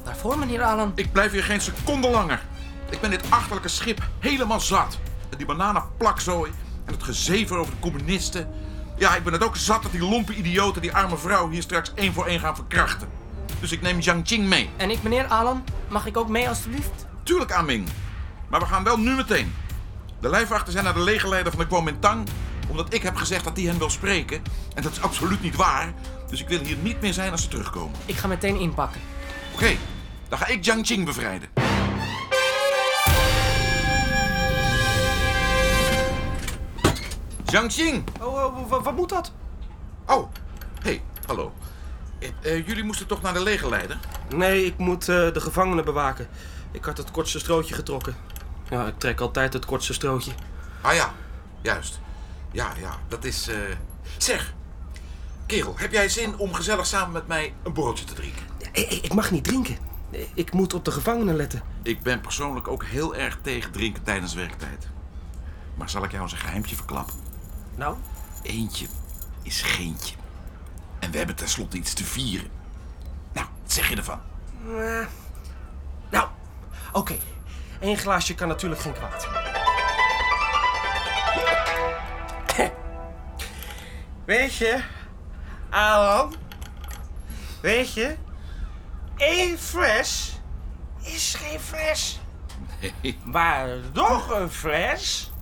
Waarvoor, 0.05 0.39
meneer 0.39 0.63
Allen? 0.63 0.93
Ik 0.95 1.13
blijf 1.13 1.33
hier 1.33 1.43
geen 1.43 1.61
seconde 1.61 2.11
langer. 2.11 2.43
Ik 2.91 3.01
ben 3.01 3.11
dit 3.11 3.25
achterlijke 3.29 3.69
schip 3.69 4.09
helemaal 4.19 4.61
zat. 4.61 4.99
En 5.31 5.37
die 5.37 5.47
bananenplakzooi 5.47 6.51
en 6.85 6.93
het 6.93 7.03
gezever 7.03 7.57
over 7.57 7.73
de 7.73 7.81
communisten. 7.81 8.49
Ja, 8.97 9.17
ik 9.17 9.25
ben 9.25 9.33
het 9.33 9.45
ook 9.45 9.57
zat 9.57 9.83
dat 9.83 9.93
die 9.93 10.05
lompe 10.05 10.35
idioten 10.35 10.83
die 10.83 10.95
arme 10.95 11.17
vrouw 11.17 11.51
hier 11.51 11.63
straks 11.63 11.93
één 11.95 12.13
voor 12.13 12.27
één 12.27 12.41
gaan 12.41 12.55
verkrachten. 12.55 13.09
Dus 13.61 13.73
ik 13.73 13.83
neem 13.83 13.99
Jiang 13.99 14.25
Qing 14.25 14.47
mee. 14.47 14.71
En 14.77 14.91
ik, 14.91 15.03
meneer 15.03 15.27
Allen? 15.27 15.65
Mag 15.89 16.07
ik 16.07 16.17
ook 16.17 16.29
mee, 16.29 16.49
alstublieft? 16.49 17.07
Tuurlijk, 17.23 17.53
Aming. 17.53 17.89
Maar 18.49 18.61
we 18.61 18.67
gaan 18.67 18.85
wel 18.85 18.97
nu 18.97 19.15
meteen. 19.15 19.55
De 20.21 20.29
lijfwachten 20.29 20.73
zijn 20.73 20.85
naar 20.85 20.95
de 20.95 21.01
legerleider 21.01 21.53
van 21.53 21.61
de 21.61 21.67
Kuomintang... 21.67 22.29
omdat 22.71 22.95
ik 22.95 23.03
heb 23.03 23.17
gezegd 23.17 23.45
dat 23.45 23.55
die 23.55 23.69
hen 23.69 23.79
wil 23.79 23.91
spreken. 23.91 24.43
En 24.75 24.83
dat 24.83 24.93
is 24.93 25.01
absoluut 25.03 25.43
niet 25.43 25.57
waar. 25.57 25.93
Dus 26.29 26.41
ik 26.41 26.49
wil 26.49 26.59
hier 26.59 26.77
niet 26.77 27.01
meer 27.01 27.13
zijn 27.13 27.33
als 27.33 27.43
ze 27.43 27.49
terugkomen. 27.49 27.99
Ik 28.07 28.17
ga 28.17 28.27
meteen 28.29 28.59
inpakken. 28.59 29.01
Oké, 29.55 29.77
dan 30.29 30.39
ga 30.39 30.47
ik 30.47 30.65
Jiang 30.65 30.87
Qing 30.87 31.05
bevrijden. 31.05 31.49
Jiang 37.45 37.69
Qing! 37.73 38.05
Oh, 38.21 38.35
oh, 38.45 38.69
wa- 38.69 38.81
wat 38.83 38.95
moet 38.97 39.09
dat? 39.09 39.33
Oh, 40.07 40.31
hey, 40.83 41.03
hallo. 41.27 41.53
Eh, 42.19 42.29
eh, 42.43 42.67
jullie 42.67 42.85
moesten 42.85 43.07
toch 43.07 43.23
naar 43.23 43.33
de 43.33 43.43
legerleider? 43.43 43.99
Nee, 44.35 44.65
ik 44.65 44.79
moet 44.79 45.09
eh, 45.09 45.33
de 45.33 45.41
gevangenen 45.41 45.85
bewaken. 45.85 46.29
Ik 46.73 46.85
had 46.85 46.97
het 46.97 47.11
kortste 47.11 47.39
strootje 47.39 47.75
getrokken. 47.75 48.15
Ja, 48.71 48.87
ik 48.87 48.99
trek 48.99 49.21
altijd 49.21 49.53
het 49.53 49.65
kortste 49.65 49.93
strootje. 49.93 50.33
Ah 50.81 50.95
ja, 50.95 51.13
juist. 51.63 52.01
Ja, 52.53 52.73
ja, 52.81 52.99
dat 53.09 53.25
is... 53.25 53.49
eh, 53.49 53.57
Zeg, 54.19 54.55
kerel, 55.47 55.75
heb 55.79 55.93
jij 55.93 56.09
zin 56.09 56.39
om 56.39 56.55
gezellig 56.55 56.87
samen 56.87 57.13
met 57.13 57.27
mij 57.27 57.55
een 57.63 57.73
borreltje 57.73 58.05
te 58.05 58.13
drinken? 58.15 58.43
Ik, 58.73 58.91
ik 58.91 59.15
mag 59.15 59.31
niet 59.31 59.45
drinken. 59.45 59.77
Ik 60.35 60.53
moet 60.53 60.75
op 60.75 60.85
de 60.85 60.91
gevangenen 60.91 61.37
letten. 61.37 61.63
Ik 61.83 62.03
ben 62.03 62.21
persoonlijk 62.21 62.69
ook 62.69 62.85
heel 62.85 63.17
erg 63.17 63.39
tegen 63.43 63.71
drinken 63.73 64.03
tijdens 64.03 64.35
werktijd. 64.35 64.89
Maar 65.75 65.91
zal 65.91 66.05
ik 66.05 66.11
jou 66.11 66.23
eens 66.23 66.33
een 66.33 66.39
geheimtje 66.39 66.77
verklappen? 66.77 67.15
Nou? 67.75 67.97
Eentje 68.43 68.87
is 69.43 69.63
geentje. 69.63 70.15
En 70.99 71.11
we 71.11 71.19
hebben 71.19 71.37
tenslotte 71.37 71.77
iets 71.77 71.93
te 71.95 72.05
vieren. 72.05 72.51
Nou, 73.33 73.47
wat 73.63 73.73
zeg 73.73 73.89
je 73.89 73.97
ervan? 73.97 74.21
Eh, 74.77 75.07
nou, 76.11 76.29
oké. 76.93 77.17
Eén 77.81 77.97
glaasje 77.97 78.35
kan 78.35 78.49
natuurlijk 78.49 78.81
geen 78.81 78.93
kwaad. 78.93 79.29
Weet 84.31 84.55
je, 84.55 84.83
Alan, 85.71 86.35
weet 87.61 87.93
je, 87.93 88.17
één 89.17 89.59
fles 89.59 90.41
is 91.01 91.35
geen 91.35 91.61
fles. 91.61 92.21
Nee. 92.81 93.19
Maar 93.25 93.69
nog 93.93 94.31
een 94.31 94.51
fles 94.51 95.33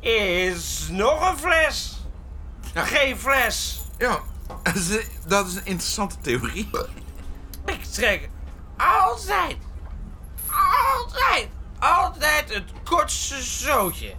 is 0.00 0.88
nog 0.90 1.30
een 1.30 1.38
fles. 1.38 1.98
Geen 2.74 3.18
fles. 3.18 3.84
Ja, 3.96 4.20
dat 4.62 4.74
is, 4.74 5.06
dat 5.26 5.46
is 5.46 5.54
een 5.54 5.66
interessante 5.66 6.16
theorie. 6.20 6.70
Ik 7.64 7.84
trek 7.84 8.28
altijd, 8.76 9.56
altijd, 10.48 11.48
altijd 11.78 12.54
het 12.54 12.72
kortste 12.84 13.42
zootje. 13.42 14.14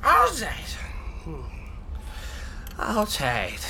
Altijd. 0.00 0.76
Altijd. 2.78 3.66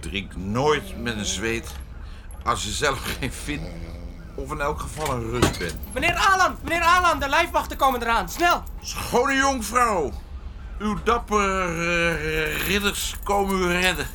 Drink 0.00 0.36
nooit 0.36 1.02
met 1.02 1.16
een 1.16 1.24
zweet 1.24 1.72
als 2.44 2.64
je 2.64 2.70
zelf 2.70 3.16
geen 3.18 3.32
vin 3.32 3.60
of 4.34 4.52
in 4.52 4.60
elk 4.60 4.80
geval 4.80 5.14
een 5.14 5.30
rust 5.30 5.58
bent. 5.58 5.74
Meneer 5.94 6.14
Allen, 6.14 6.56
meneer 6.62 6.82
Allen, 6.82 7.20
de 7.20 7.28
lijfwachten 7.28 7.76
komen 7.76 8.02
eraan. 8.02 8.28
Snel! 8.28 8.62
Schone 8.80 9.34
jonkvrouw, 9.34 10.12
uw 10.78 10.96
dappere 11.04 11.64
eh, 11.64 12.66
ridders 12.66 13.14
komen 13.24 13.58
u 13.58 13.66
redden. 13.66 14.06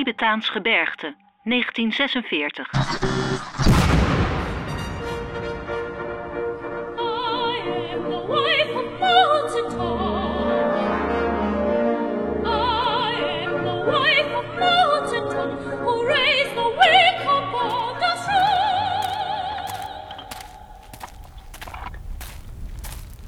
Tibetaans 0.00 0.48
gebergte, 0.48 1.14
1946. 1.42 2.70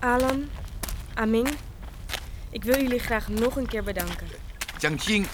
Alan, 0.00 0.50
Aming, 1.14 1.48
ik 2.50 2.64
wil 2.64 2.80
jullie 2.80 2.98
graag 2.98 3.28
nog 3.28 3.56
een 3.56 3.66
keer 3.66 3.84
bedanken. 3.84 4.26
Jiang 4.78 5.00
Qing, 5.00 5.26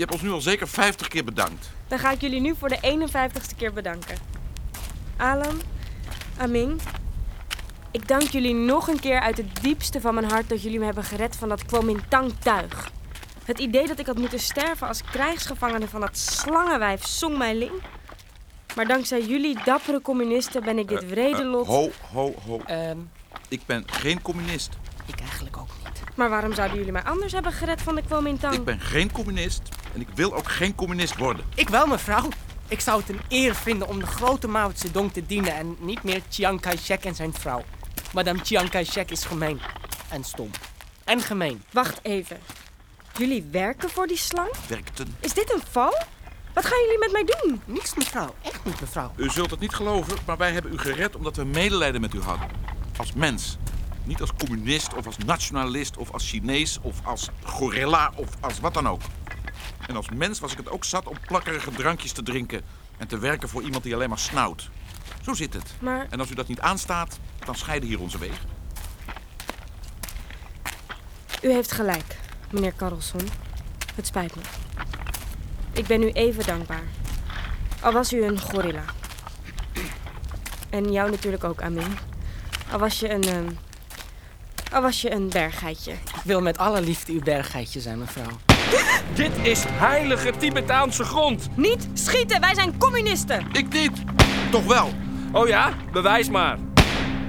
je 0.00 0.06
hebt 0.06 0.18
ons 0.18 0.22
nu 0.28 0.30
al 0.30 0.40
zeker 0.40 0.68
50 0.68 1.08
keer 1.08 1.24
bedankt. 1.24 1.70
Dan 1.88 1.98
ga 1.98 2.10
ik 2.10 2.20
jullie 2.20 2.40
nu 2.40 2.54
voor 2.58 2.68
de 2.68 3.08
51ste 3.08 3.56
keer 3.56 3.72
bedanken. 3.72 4.16
Alan, 5.16 5.60
Aming, 6.38 6.80
ik 7.90 8.08
dank 8.08 8.22
jullie 8.22 8.54
nog 8.54 8.88
een 8.88 9.00
keer 9.00 9.20
uit 9.20 9.36
het 9.36 9.62
diepste 9.62 10.00
van 10.00 10.14
mijn 10.14 10.30
hart 10.30 10.48
dat 10.48 10.62
jullie 10.62 10.78
me 10.78 10.84
hebben 10.84 11.04
gered 11.04 11.36
van 11.36 11.48
dat 11.48 11.64
Kuomintang-tuig. 11.64 12.90
Het 13.44 13.58
idee 13.58 13.86
dat 13.86 13.98
ik 13.98 14.06
had 14.06 14.18
moeten 14.18 14.38
sterven 14.38 14.88
als 14.88 15.02
krijgsgevangene 15.02 15.88
van 15.88 16.00
dat 16.00 16.18
slangenwijf 16.18 17.04
Song 17.04 17.36
Meiling. 17.36 17.72
Maar 18.76 18.86
dankzij 18.86 19.22
jullie 19.22 19.58
dappere 19.64 20.00
communisten 20.00 20.62
ben 20.62 20.78
ik 20.78 20.88
dit 20.88 21.08
wrede 21.08 21.44
lot... 21.44 21.66
Eh, 21.66 21.72
Ho, 21.72 21.90
ho, 22.12 22.34
ho. 22.46 22.60
Ehm. 22.66 22.98
Ik 23.48 23.60
ben 23.66 23.84
geen 23.86 24.22
communist. 24.22 24.76
Ik 25.06 25.20
eigenlijk 25.20 25.56
ook 25.56 25.68
niet. 25.84 26.02
Maar 26.16 26.28
waarom 26.28 26.54
zouden 26.54 26.76
jullie 26.76 26.92
mij 26.92 27.02
anders 27.02 27.32
hebben 27.32 27.52
gered 27.52 27.82
van 27.82 27.94
de 27.94 28.02
Kuomintang? 28.08 28.54
Ik 28.54 28.64
ben 28.64 28.80
geen 28.80 29.12
communist 29.12 29.62
en 29.94 30.00
ik 30.00 30.08
wil 30.14 30.34
ook 30.34 30.50
geen 30.50 30.74
communist 30.74 31.16
worden. 31.16 31.44
Ik 31.54 31.68
wel, 31.68 31.86
mevrouw. 31.86 32.28
Ik 32.68 32.80
zou 32.80 33.00
het 33.00 33.08
een 33.08 33.20
eer 33.28 33.54
vinden 33.54 33.88
om 33.88 33.98
de 33.98 34.06
grote 34.06 34.48
Mao 34.48 34.70
Zedong 34.74 35.12
te 35.12 35.26
dienen 35.26 35.54
en 35.54 35.76
niet 35.78 36.02
meer 36.02 36.20
Chiang 36.28 36.60
Kai-shek 36.60 37.04
en 37.04 37.14
zijn 37.14 37.34
vrouw. 37.34 37.64
Madame 38.12 38.38
Chiang 38.42 38.70
Kai-shek 38.70 39.10
is 39.10 39.24
gemeen. 39.24 39.60
En 40.08 40.24
stom. 40.24 40.50
En 41.04 41.20
gemeen. 41.20 41.62
Wacht 41.70 41.98
even. 42.02 42.38
Jullie 43.16 43.48
werken 43.50 43.90
voor 43.90 44.06
die 44.06 44.16
slang? 44.16 44.50
Werkten. 44.66 45.16
Is 45.20 45.34
dit 45.34 45.52
een 45.52 45.62
val? 45.70 46.02
Wat 46.54 46.66
gaan 46.66 46.78
jullie 46.80 46.98
met 46.98 47.12
mij 47.12 47.24
doen? 47.24 47.62
Niks, 47.64 47.94
mevrouw. 47.94 48.34
Echt 48.42 48.64
niet, 48.64 48.80
mevrouw. 48.80 49.12
U 49.16 49.30
zult 49.30 49.50
het 49.50 49.60
niet 49.60 49.74
geloven, 49.74 50.16
maar 50.26 50.36
wij 50.36 50.52
hebben 50.52 50.72
u 50.72 50.78
gered 50.78 51.16
omdat 51.16 51.36
we 51.36 51.44
medelijden 51.44 52.00
met 52.00 52.14
u 52.14 52.20
hadden. 52.20 52.48
Als 52.96 53.12
mens. 53.12 53.58
Niet 54.04 54.20
als 54.20 54.30
communist 54.38 54.94
of 54.94 55.06
als 55.06 55.16
nationalist 55.18 55.96
of 55.96 56.10
als 56.10 56.28
Chinees 56.28 56.78
of 56.82 57.06
als 57.06 57.28
gorilla 57.42 58.12
of 58.14 58.28
als 58.40 58.60
wat 58.60 58.74
dan 58.74 58.88
ook. 58.88 59.00
En 59.86 59.96
als 59.96 60.08
mens 60.14 60.40
was 60.40 60.52
ik 60.52 60.58
het 60.58 60.68
ook 60.70 60.84
zat 60.84 61.06
om 61.06 61.16
plakkerige 61.26 61.70
drankjes 61.70 62.12
te 62.12 62.22
drinken 62.22 62.62
en 62.96 63.06
te 63.08 63.18
werken 63.18 63.48
voor 63.48 63.62
iemand 63.62 63.82
die 63.82 63.94
alleen 63.94 64.08
maar 64.08 64.18
snauwt. 64.18 64.70
Zo 65.22 65.34
zit 65.34 65.52
het. 65.52 65.74
Maar- 65.80 66.06
En 66.10 66.20
als 66.20 66.30
u 66.30 66.34
dat 66.34 66.48
niet 66.48 66.60
aanstaat, 66.60 67.18
dan 67.44 67.54
scheiden 67.54 67.88
hier 67.88 68.00
onze 68.00 68.18
wegen. 68.18 68.48
U 71.42 71.52
heeft 71.52 71.72
gelijk, 71.72 72.16
meneer 72.50 72.74
Carlson. 72.76 73.20
Het 73.94 74.06
spijt 74.06 74.34
me. 74.36 74.42
Ik 75.72 75.86
ben 75.86 76.02
u 76.02 76.10
even 76.10 76.46
dankbaar. 76.46 76.82
Al 77.80 77.92
was 77.92 78.12
u 78.12 78.24
een 78.24 78.40
gorilla. 78.40 78.84
En 80.70 80.92
jou 80.92 81.10
natuurlijk 81.10 81.44
ook, 81.44 81.62
Amin. 81.62 81.96
Al 82.72 82.78
was 82.78 83.00
je 83.00 83.10
een... 83.10 83.22
ehm, 83.22 83.48
al 84.72 84.82
was 84.82 85.00
je 85.00 85.12
een 85.12 85.28
berggeitje. 85.28 85.90
Ik 85.92 86.22
wil 86.24 86.40
met 86.40 86.58
alle 86.58 86.80
liefde 86.80 87.12
uw 87.12 87.22
berggeitje 87.22 87.80
zijn, 87.80 87.98
mevrouw. 87.98 88.30
Dit 89.14 89.30
is 89.42 89.64
heilige 89.66 90.30
Tibetaanse 90.38 91.04
grond. 91.04 91.48
Niet 91.56 91.88
schieten, 91.92 92.40
wij 92.40 92.54
zijn 92.54 92.78
communisten. 92.78 93.46
Ik 93.52 93.72
niet. 93.72 93.92
Toch 94.50 94.64
wel. 94.64 94.90
Oh 95.32 95.48
ja? 95.48 95.72
Bewijs 95.92 96.28
maar. 96.28 96.58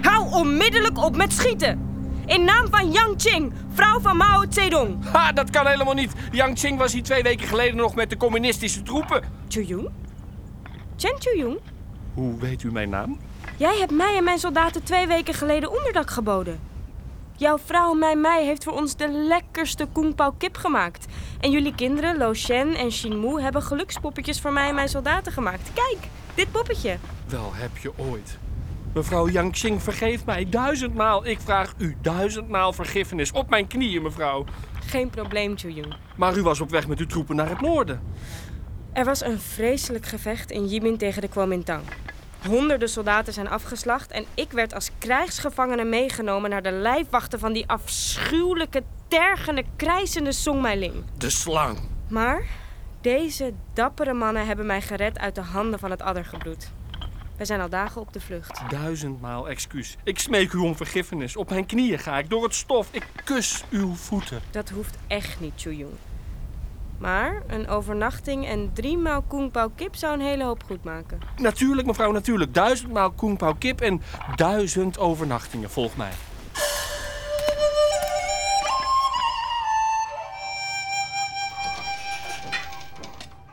Hou 0.02 0.32
onmiddellijk 0.32 0.98
op 0.98 1.16
met 1.16 1.34
schieten. 1.34 1.90
In 2.26 2.44
naam 2.44 2.68
van 2.70 2.92
Yang 2.92 3.18
Qing, 3.18 3.54
vrouw 3.74 4.00
van 4.00 4.18
Mao 4.18 4.46
Zedong. 4.50 5.06
Ha, 5.12 5.32
dat 5.32 5.50
kan 5.50 5.68
helemaal 5.68 5.94
niet. 5.94 6.12
Yang 6.32 6.60
Qing 6.60 6.78
was 6.78 6.94
hier 6.94 7.04
twee 7.04 7.24
weken 7.24 7.48
geleden 7.48 7.76
nog 7.76 7.96
met 7.96 8.10
de 8.10 8.18
communistische 8.18 8.84
troepen. 8.84 9.24
Chuyung? 9.48 9.90
Chen 10.96 11.16
Chuyung? 11.20 11.60
Hoe 12.14 12.40
weet 12.40 12.64
u 12.64 12.72
mijn 12.72 12.90
naam? 12.90 13.20
Jij 13.58 13.78
hebt 13.78 13.92
mij 13.92 14.18
en 14.18 14.24
mijn 14.24 14.40
soldaten 14.40 14.84
twee 14.84 15.08
weken 15.08 15.34
geleden 15.34 15.72
onderdak 15.78 16.10
geboden. 16.10 16.71
Jouw 17.42 17.58
vrouw 17.58 17.94
Mei 17.94 18.16
Mei 18.16 18.46
heeft 18.46 18.64
voor 18.64 18.74
ons 18.74 18.96
de 18.96 19.12
lekkerste 19.12 19.88
Pao 20.16 20.32
kip 20.38 20.58
gemaakt. 20.58 21.06
En 21.40 21.52
jullie 21.52 21.76
kinderen, 21.76 22.18
Lo 22.18 22.34
Shen 22.34 22.76
en 22.76 22.92
Xin 22.92 23.20
Mu, 23.20 23.42
hebben 23.42 23.62
gelukspoppetjes 23.62 24.42
voor 24.42 24.54
mij 24.54 24.70
en 24.70 24.76
mijn 24.76 24.90
soldaten 24.90 25.32
gemaakt. 25.32 25.72
Kijk, 25.74 25.98
dit 26.36 26.52
poppetje. 26.52 26.98
Wel 27.28 27.52
heb 27.54 27.78
je 27.78 27.92
ooit. 27.98 28.38
Mevrouw 28.94 29.30
Yang 29.30 29.52
Qing, 29.52 29.82
vergeef 29.82 30.26
mij 30.26 30.50
duizendmaal. 30.50 31.26
Ik 31.26 31.40
vraag 31.40 31.74
u 31.78 31.96
duizendmaal 32.02 32.74
vergiffenis. 32.74 33.32
Op 33.32 33.50
mijn 33.50 33.68
knieën, 33.68 34.02
mevrouw. 34.02 34.46
Geen 34.86 35.10
probleem, 35.10 35.58
Chuyung. 35.58 35.96
Maar 36.16 36.38
u 36.38 36.42
was 36.44 36.62
op 36.62 36.70
weg 36.70 36.88
met 36.88 37.00
uw 37.00 37.06
troepen 37.06 37.36
naar 37.36 37.50
het 37.50 37.62
noorden. 37.62 38.02
Er 38.94 39.06
was 39.06 39.24
een 39.24 39.40
vreselijk 39.40 40.06
gevecht 40.06 40.52
in 40.52 40.68
Yimin 40.68 40.98
tegen 40.98 41.22
de 41.22 41.28
Kuomintang. 41.28 41.84
Honderden 42.48 42.90
soldaten 42.90 43.34
zijn 43.34 43.50
afgeslacht 43.50 44.12
en 44.12 44.26
ik 44.34 44.52
werd 44.52 44.74
als 44.74 44.90
krijgsgevangene 44.98 45.84
meegenomen 45.84 46.50
naar 46.50 46.62
de 46.62 46.72
lijfwachten 46.72 47.40
van 47.40 47.54
die 47.54 47.68
afschuwelijke, 47.68 48.84
tergende, 49.08 49.64
krijzende 49.76 50.32
Song 50.32 50.62
Meiling. 50.62 50.94
De 51.18 51.30
slang. 51.30 51.80
Maar 52.08 52.44
deze 53.02 53.54
dappere 53.74 54.14
mannen 54.14 54.46
hebben 54.46 54.66
mij 54.66 54.82
gered 54.82 55.20
uit 55.20 55.36
de 55.36 55.42
handen 55.42 55.80
van 55.80 55.92
het 55.92 56.02
addergebloed. 56.02 56.72
We 57.38 57.46
zijn 57.46 57.62
al 57.62 57.70
dagen 57.70 58.02
op 58.02 58.14
de 58.14 58.22
vlucht. 58.22 58.62
Duizendmaal 58.70 59.50
excuus. 59.50 59.98
Ik 60.04 60.20
smeek 60.20 60.54
u 60.54 60.58
om 60.58 60.76
vergiffenis. 60.76 61.36
Op 61.36 61.50
mijn 61.50 61.66
knieën 61.66 62.00
ga 62.00 62.18
ik 62.18 62.30
door 62.30 62.44
het 62.44 62.56
stof. 62.56 62.88
Ik 62.92 63.08
kus 63.24 63.64
uw 63.70 63.96
voeten. 63.96 64.42
Dat 64.52 64.70
hoeft 64.70 64.98
echt 65.08 65.40
niet, 65.40 65.54
Chuyung. 65.56 65.92
Maar 67.02 67.44
een 67.48 67.68
overnachting 67.68 68.48
en 68.48 68.74
drie 68.74 68.98
maal 68.98 69.22
Kung 69.22 69.52
Pao 69.52 69.70
kip 69.76 69.96
zou 69.96 70.14
een 70.14 70.26
hele 70.26 70.44
hoop 70.44 70.64
goed 70.64 70.84
maken. 70.84 71.20
Natuurlijk, 71.38 71.88
mevrouw, 71.88 72.12
natuurlijk. 72.12 72.54
Duizendmaal 72.54 73.12
Kung 73.12 73.38
Pao 73.38 73.54
kip 73.54 73.82
en 73.82 74.02
duizend 74.36 75.00
overnachtingen. 75.00 75.70
Volg 75.70 75.96
mij. 75.96 76.12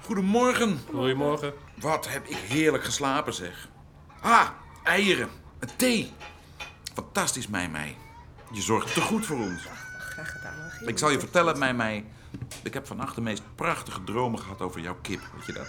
Goedemorgen. 0.04 0.80
Goedemorgen. 0.90 1.52
Wat 1.80 2.08
heb 2.08 2.26
ik 2.26 2.36
heerlijk 2.36 2.84
geslapen, 2.84 3.34
zeg. 3.34 3.68
Ah, 4.20 4.48
eieren. 4.84 5.28
Een 5.58 5.68
thee. 5.76 6.12
Fantastisch, 6.94 7.48
Mei 7.48 7.68
Mei. 7.68 7.96
Je 8.52 8.62
zorgt 8.62 8.94
te 8.94 9.00
goed 9.00 9.26
voor 9.26 9.36
ons. 9.36 9.62
Graag 9.98 10.32
gedaan. 10.32 10.88
Ik 10.88 10.98
zal 10.98 11.10
je 11.10 11.18
vertellen, 11.18 11.58
Mei 11.58 11.72
Mei. 11.72 12.04
Ik 12.62 12.74
heb 12.74 12.86
vannacht 12.86 13.14
de 13.14 13.20
meest 13.20 13.42
prachtige 13.54 14.04
dromen 14.04 14.38
gehad 14.38 14.60
over 14.60 14.80
jouw 14.80 14.96
kip. 15.02 15.20
Weet 15.36 15.46
je 15.46 15.52
dat? 15.52 15.66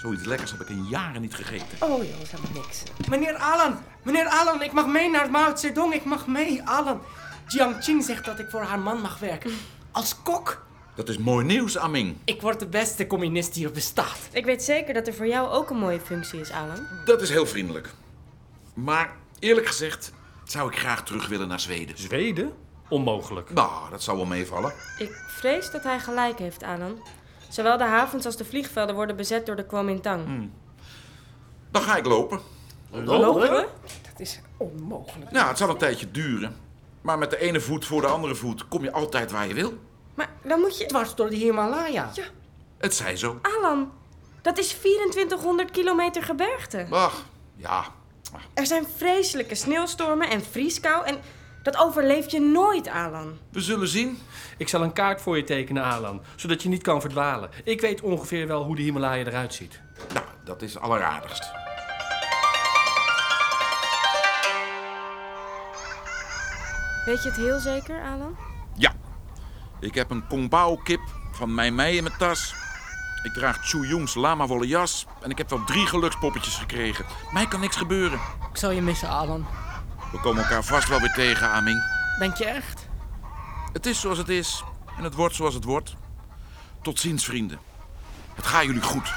Zoiets 0.00 0.24
lekkers 0.24 0.50
heb 0.50 0.60
ik 0.60 0.68
in 0.68 0.84
jaren 0.84 1.20
niet 1.20 1.34
gegeten. 1.34 1.66
Oh 1.80 2.04
joh, 2.04 2.12
dat 2.12 2.22
is 2.22 2.30
helemaal 2.30 2.62
niks. 2.62 2.82
Meneer 3.08 3.34
Alan, 3.34 3.78
meneer 4.02 4.26
Alan, 4.26 4.62
ik 4.62 4.72
mag 4.72 4.86
mee 4.86 5.10
naar 5.10 5.30
Mao 5.30 5.56
Zedong. 5.56 5.94
Ik 5.94 6.04
mag 6.04 6.26
mee, 6.26 6.62
Alan. 6.62 7.00
Jiang 7.46 7.78
Qing 7.84 8.04
zegt 8.04 8.24
dat 8.24 8.38
ik 8.38 8.50
voor 8.50 8.62
haar 8.62 8.78
man 8.78 9.00
mag 9.00 9.18
werken. 9.18 9.52
Als 9.90 10.22
kok. 10.22 10.64
Dat 10.94 11.08
is 11.08 11.18
mooi 11.18 11.44
nieuws, 11.44 11.78
Aming. 11.78 12.16
Ik 12.24 12.40
word 12.40 12.60
de 12.60 12.66
beste 12.66 13.06
communist 13.06 13.54
die 13.54 13.66
er 13.66 13.72
bestaat. 13.72 14.18
Ik 14.32 14.44
weet 14.44 14.62
zeker 14.62 14.94
dat 14.94 15.06
er 15.06 15.14
voor 15.14 15.26
jou 15.26 15.48
ook 15.50 15.70
een 15.70 15.76
mooie 15.78 16.00
functie 16.00 16.40
is, 16.40 16.50
Alan. 16.50 16.86
Dat 17.04 17.22
is 17.22 17.28
heel 17.28 17.46
vriendelijk. 17.46 17.90
Maar 18.74 19.16
eerlijk 19.38 19.66
gezegd 19.66 20.12
zou 20.44 20.70
ik 20.70 20.78
graag 20.78 21.04
terug 21.04 21.28
willen 21.28 21.48
naar 21.48 21.60
Zweden. 21.60 21.98
Zweden? 21.98 22.52
Onmogelijk. 22.88 23.50
Nou, 23.50 23.90
dat 23.90 24.02
zou 24.02 24.16
wel 24.16 24.26
meevallen. 24.26 24.72
Ik 24.98 25.12
vrees 25.26 25.70
dat 25.70 25.82
hij 25.82 25.98
gelijk 25.98 26.38
heeft, 26.38 26.62
Alan. 26.62 26.98
Zowel 27.48 27.78
de 27.78 27.84
havens 27.84 28.26
als 28.26 28.36
de 28.36 28.44
vliegvelden 28.44 28.94
worden 28.94 29.16
bezet 29.16 29.46
door 29.46 29.56
de 29.56 29.66
Kuomintang. 29.66 30.50
Dan 31.70 31.82
ga 31.82 31.96
ik 31.96 32.06
lopen. 32.06 32.40
Lopen? 32.90 33.66
Dat 34.10 34.20
is 34.20 34.40
onmogelijk. 34.56 35.30
Nou, 35.30 35.48
het 35.48 35.58
zal 35.58 35.68
een 35.68 35.76
tijdje 35.76 36.10
duren. 36.10 36.56
Maar 37.00 37.18
met 37.18 37.30
de 37.30 37.38
ene 37.38 37.60
voet 37.60 37.84
voor 37.84 38.00
de 38.00 38.06
andere 38.06 38.34
voet 38.34 38.68
kom 38.68 38.82
je 38.82 38.92
altijd 38.92 39.30
waar 39.30 39.46
je 39.46 39.54
wil. 39.54 39.74
Maar 40.14 40.28
dan 40.42 40.60
moet 40.60 40.78
je... 40.78 40.86
Dwars 40.86 41.14
door 41.14 41.30
de 41.30 41.36
Himalaya. 41.36 42.10
Ja. 42.14 42.24
Het 42.78 42.94
zij 42.94 43.16
zo. 43.16 43.38
Alan, 43.42 43.92
dat 44.42 44.58
is 44.58 44.68
2400 44.68 45.70
kilometer 45.70 46.22
gebergte. 46.22 46.86
Ach, 46.90 47.24
ja. 47.56 47.84
Er 48.54 48.66
zijn 48.66 48.86
vreselijke 48.96 49.54
sneeuwstormen 49.54 50.30
en 50.30 50.42
vrieskou 50.42 51.06
en 51.06 51.18
dat 51.66 51.76
overleef 51.76 52.30
je 52.30 52.40
nooit, 52.40 52.88
Alan. 52.88 53.38
We 53.50 53.60
zullen 53.60 53.88
zien. 53.88 54.18
Ik 54.56 54.68
zal 54.68 54.82
een 54.82 54.92
kaart 54.92 55.20
voor 55.20 55.36
je 55.36 55.44
tekenen, 55.44 55.82
Alan, 55.82 56.22
zodat 56.36 56.62
je 56.62 56.68
niet 56.68 56.82
kan 56.82 57.00
verdwalen. 57.00 57.50
Ik 57.64 57.80
weet 57.80 58.00
ongeveer 58.00 58.46
wel 58.46 58.64
hoe 58.64 58.76
de 58.76 58.82
Himalaya 58.82 59.24
eruit 59.24 59.54
ziet. 59.54 59.80
Nou, 60.14 60.26
dat 60.44 60.62
is 60.62 60.78
alleraardigst. 60.78 61.50
Weet 67.04 67.22
je 67.22 67.28
het 67.28 67.36
heel 67.36 67.58
zeker, 67.58 68.02
Alan? 68.02 68.36
Ja. 68.76 68.92
Ik 69.80 69.94
heb 69.94 70.10
een 70.10 70.26
Kongbao 70.26 70.76
kip 70.76 71.00
van 71.32 71.54
Mei 71.54 71.70
Mei 71.70 71.96
in 71.96 72.02
mijn 72.02 72.18
tas. 72.18 72.54
Ik 73.22 73.32
draag 73.32 73.68
Chu 73.68 73.88
Yong's 73.88 74.14
lama 74.14 74.46
wollen 74.46 74.68
jas. 74.68 75.06
En 75.22 75.30
ik 75.30 75.38
heb 75.38 75.50
wel 75.50 75.64
drie 75.64 75.86
gelukspoppetjes 75.86 76.56
gekregen. 76.56 77.04
Mij 77.32 77.46
kan 77.46 77.60
niks 77.60 77.76
gebeuren. 77.76 78.18
Ik 78.50 78.56
zal 78.56 78.70
je 78.70 78.82
missen, 78.82 79.08
Alan. 79.08 79.46
We 80.12 80.20
komen 80.20 80.42
elkaar 80.42 80.64
vast 80.64 80.88
wel 80.88 81.00
weer 81.00 81.12
tegen, 81.12 81.50
Aming. 81.50 81.82
Denk 82.18 82.36
je 82.36 82.44
echt? 82.44 82.88
Het 83.72 83.86
is 83.86 84.00
zoals 84.00 84.18
het 84.18 84.28
is. 84.28 84.64
En 84.96 85.04
het 85.04 85.14
wordt 85.14 85.34
zoals 85.34 85.54
het 85.54 85.64
wordt. 85.64 85.96
Tot 86.82 87.00
ziens, 87.00 87.24
vrienden. 87.24 87.58
Het 88.34 88.46
gaat 88.46 88.64
jullie 88.64 88.82
goed. 88.82 89.12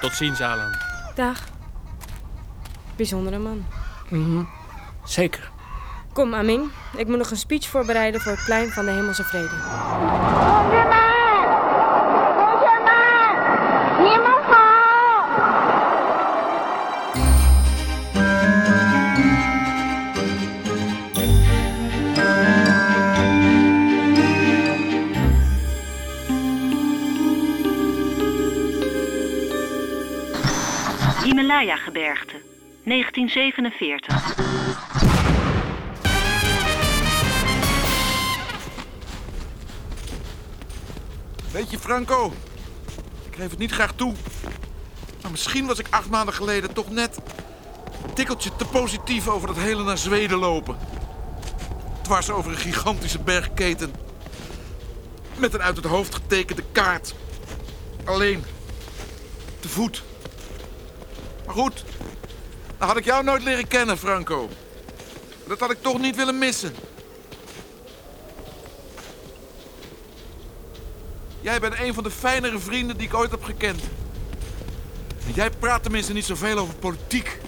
Tot 0.00 0.14
ziens, 0.14 0.40
Alan. 0.40 0.74
Dag. 1.14 1.38
Bijzondere 2.96 3.38
man. 3.38 3.66
Mhm. 4.08 4.44
Zeker. 5.04 5.50
Kom, 6.12 6.34
Amin. 6.34 6.70
Ik 6.96 7.06
moet 7.06 7.18
nog 7.18 7.30
een 7.30 7.36
speech 7.36 7.68
voorbereiden 7.68 8.20
voor 8.20 8.32
het 8.32 8.44
plein 8.44 8.70
van 8.70 8.84
de 8.84 8.90
Hemelse 8.90 9.24
Vrede. 9.24 10.93
Himalaya-gebergte, 31.64 32.40
1947. 32.82 34.36
Weet 41.52 41.70
je, 41.70 41.78
Franco, 41.78 42.32
ik 43.30 43.36
geef 43.36 43.50
het 43.50 43.58
niet 43.58 43.72
graag 43.72 43.92
toe. 43.92 44.14
Maar 45.22 45.30
misschien 45.30 45.66
was 45.66 45.78
ik 45.78 45.86
acht 45.90 46.10
maanden 46.10 46.34
geleden 46.34 46.72
toch 46.72 46.90
net 46.90 47.16
een 48.06 48.12
tikkeltje 48.14 48.56
te 48.56 48.64
positief 48.64 49.28
over 49.28 49.46
dat 49.46 49.56
hele 49.56 49.84
naar 49.84 49.98
Zweden 49.98 50.38
lopen. 50.38 50.76
Dwars 52.02 52.30
over 52.30 52.50
een 52.50 52.58
gigantische 52.58 53.18
bergketen. 53.18 53.94
Met 55.36 55.54
een 55.54 55.62
uit 55.62 55.76
het 55.76 55.86
hoofd 55.86 56.14
getekende 56.14 56.62
kaart. 56.72 57.14
Alleen. 58.04 58.44
Te 59.60 59.68
voet. 59.68 60.02
Maar 61.46 61.54
goed, 61.54 61.84
dan 62.78 62.88
had 62.88 62.96
ik 62.96 63.04
jou 63.04 63.24
nooit 63.24 63.42
leren 63.42 63.68
kennen, 63.68 63.98
Franco. 63.98 64.48
Dat 65.46 65.60
had 65.60 65.70
ik 65.70 65.82
toch 65.82 65.98
niet 65.98 66.16
willen 66.16 66.38
missen. 66.38 66.74
Jij 71.40 71.60
bent 71.60 71.78
een 71.78 71.94
van 71.94 72.02
de 72.02 72.10
fijnere 72.10 72.58
vrienden 72.58 72.96
die 72.96 73.06
ik 73.06 73.14
ooit 73.14 73.30
heb 73.30 73.44
gekend. 73.44 73.82
En 75.26 75.32
jij 75.34 75.50
praat 75.50 75.82
tenminste 75.82 76.12
niet 76.12 76.24
zoveel 76.24 76.58
over 76.58 76.74
politiek. 76.74 77.38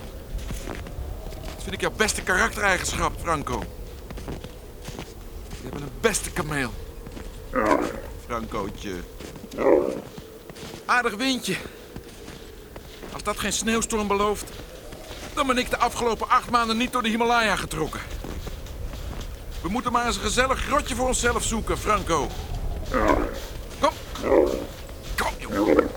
Dat 1.44 1.62
vind 1.62 1.74
ik 1.74 1.80
jouw 1.80 1.92
beste 1.96 2.22
karaktereigenschap, 2.22 3.12
Franco. 3.20 3.64
Je 5.62 5.68
bent 5.68 5.82
een 5.82 5.90
beste 6.00 6.30
kameel. 6.30 6.70
Francootje. 8.26 8.92
Aardig 10.84 11.14
windje. 11.14 11.56
Als 13.16 13.24
dat 13.24 13.38
geen 13.38 13.52
sneeuwstorm 13.52 14.06
belooft, 14.06 14.44
dan 15.34 15.46
ben 15.46 15.58
ik 15.58 15.70
de 15.70 15.76
afgelopen 15.76 16.28
acht 16.28 16.50
maanden 16.50 16.76
niet 16.76 16.92
door 16.92 17.02
de 17.02 17.08
Himalaya 17.08 17.56
getrokken. 17.56 18.00
We 19.62 19.68
moeten 19.68 19.92
maar 19.92 20.06
eens 20.06 20.16
een 20.16 20.22
gezellig 20.22 20.60
grotje 20.60 20.94
voor 20.94 21.06
onszelf 21.06 21.44
zoeken, 21.44 21.78
Franco. 21.78 22.28
Kom. 23.80 23.90
Kom, 25.16 25.52
jongen. 25.54 25.90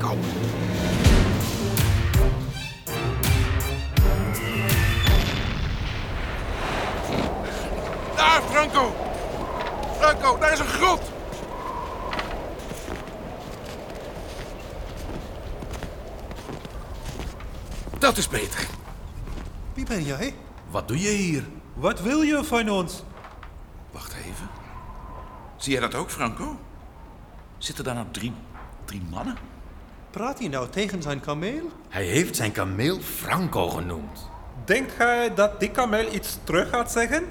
Kom. 0.00 0.20
Daar, 8.16 8.42
Franco. 8.50 8.94
Franco, 9.98 10.38
daar 10.38 10.52
is 10.52 10.58
een 10.58 10.66
grot. 10.66 11.15
Dat 18.06 18.16
is 18.16 18.28
beter. 18.28 18.66
Wie 19.74 19.84
ben 19.84 20.02
jij? 20.04 20.34
Wat 20.70 20.88
doe 20.88 21.00
je 21.00 21.08
hier? 21.08 21.44
Wat 21.74 22.00
wil 22.00 22.22
je 22.22 22.44
van 22.44 22.70
ons? 22.70 23.02
Wacht 23.90 24.14
even. 24.14 24.48
Zie 25.56 25.72
jij 25.72 25.80
dat 25.80 25.94
ook, 25.94 26.10
Franco? 26.10 26.58
Zitten 27.58 27.84
daar 27.84 27.94
nou 27.94 28.06
drie, 28.10 28.32
drie 28.84 29.02
mannen? 29.10 29.36
Praat 30.10 30.38
hij 30.38 30.48
nou 30.48 30.68
tegen 30.68 31.02
zijn 31.02 31.20
kameel? 31.20 31.70
Hij 31.88 32.04
heeft 32.04 32.36
zijn 32.36 32.52
kameel 32.52 33.00
Franco 33.00 33.68
genoemd. 33.68 34.30
Denkt 34.64 34.92
gij 34.92 35.34
dat 35.34 35.60
die 35.60 35.70
kameel 35.70 36.14
iets 36.14 36.38
terug 36.44 36.68
gaat 36.68 36.92
zeggen? 36.92 37.24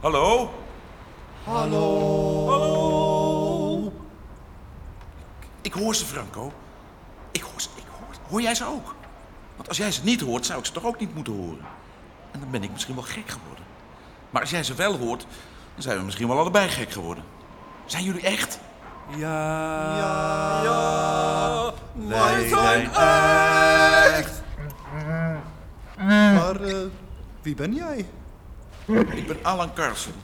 Hallo? 0.00 0.54
Hallo? 1.44 2.48
Hallo? 2.48 3.92
Ik 5.60 5.72
hoor 5.72 5.94
ze, 5.94 6.04
Franco. 6.04 6.52
Ik 7.32 7.42
hoor 7.42 7.60
ze, 7.60 7.68
ik 7.74 7.84
hoor 7.98 8.14
ze. 8.14 8.20
Hoor 8.28 8.40
jij 8.40 8.54
ze 8.54 8.66
ook? 8.66 8.95
Want 9.56 9.68
als 9.68 9.76
jij 9.76 9.92
ze 9.92 10.04
niet 10.04 10.20
hoort, 10.20 10.46
zou 10.46 10.58
ik 10.58 10.64
ze 10.66 10.72
toch 10.72 10.84
ook 10.84 10.98
niet 10.98 11.14
moeten 11.14 11.32
horen? 11.32 11.64
En 12.30 12.40
dan 12.40 12.50
ben 12.50 12.62
ik 12.62 12.72
misschien 12.72 12.94
wel 12.94 13.04
gek 13.04 13.28
geworden. 13.28 13.64
Maar 14.30 14.40
als 14.40 14.50
jij 14.50 14.62
ze 14.62 14.74
wel 14.74 14.96
hoort, 14.98 15.26
dan 15.74 15.82
zijn 15.82 15.98
we 15.98 16.04
misschien 16.04 16.28
wel 16.28 16.38
allebei 16.38 16.68
gek 16.68 16.92
geworden. 16.92 17.24
Zijn 17.86 18.04
jullie 18.04 18.22
echt? 18.22 18.58
Ja. 19.08 19.96
Ja. 19.96 20.62
Ja. 20.62 21.72
Wij 21.92 22.48
zijn 22.48 22.90
echt. 24.14 24.42
Maar 26.06 26.60
eh, 26.60 26.76
wie 27.42 27.54
ben 27.54 27.74
jij? 27.74 28.06
Ik 29.14 29.26
ben 29.26 29.38
Alan 29.42 29.72
Carlsen. 29.74 30.14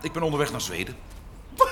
Ik 0.00 0.12
ben 0.12 0.22
onderweg 0.22 0.50
naar 0.50 0.60
Zweden. 0.60 0.96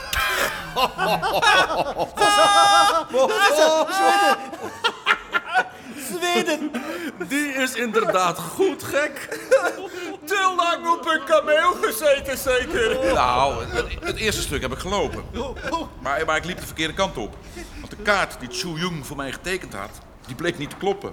Zweden! 3.99 4.92
Die 7.29 7.53
is 7.53 7.75
inderdaad 7.75 8.39
goed 8.39 8.83
gek. 8.83 9.39
Te 10.25 10.55
lang 10.57 10.99
op 10.99 11.07
een 11.07 11.25
kameel 11.25 11.73
gezeten, 11.83 12.39
zeker? 12.39 13.15
Nou, 13.15 13.65
het, 14.01 14.17
eerste 14.17 14.43
stuk 14.43 14.63
heb 14.63 14.73
ik 14.73 14.79
gelopen. 14.79 15.25
Maar, 16.03 16.23
maar 16.27 16.37
ik 16.37 16.45
liep 16.45 16.61
de 16.61 16.67
verkeerde 16.67 16.95
kant 16.95 17.17
op. 17.17 17.37
Want 17.79 17.91
de 17.91 17.97
kaart 17.97 18.41
die 18.41 18.49
Chu 18.51 18.69
Jung 18.69 19.07
voor 19.07 19.17
mij 19.17 19.33
getekend 19.33 19.75
had, 19.75 20.01
die 20.27 20.35
bleek 20.35 20.59
niet 20.59 20.71
te 20.71 20.77
kloppen. 20.77 21.13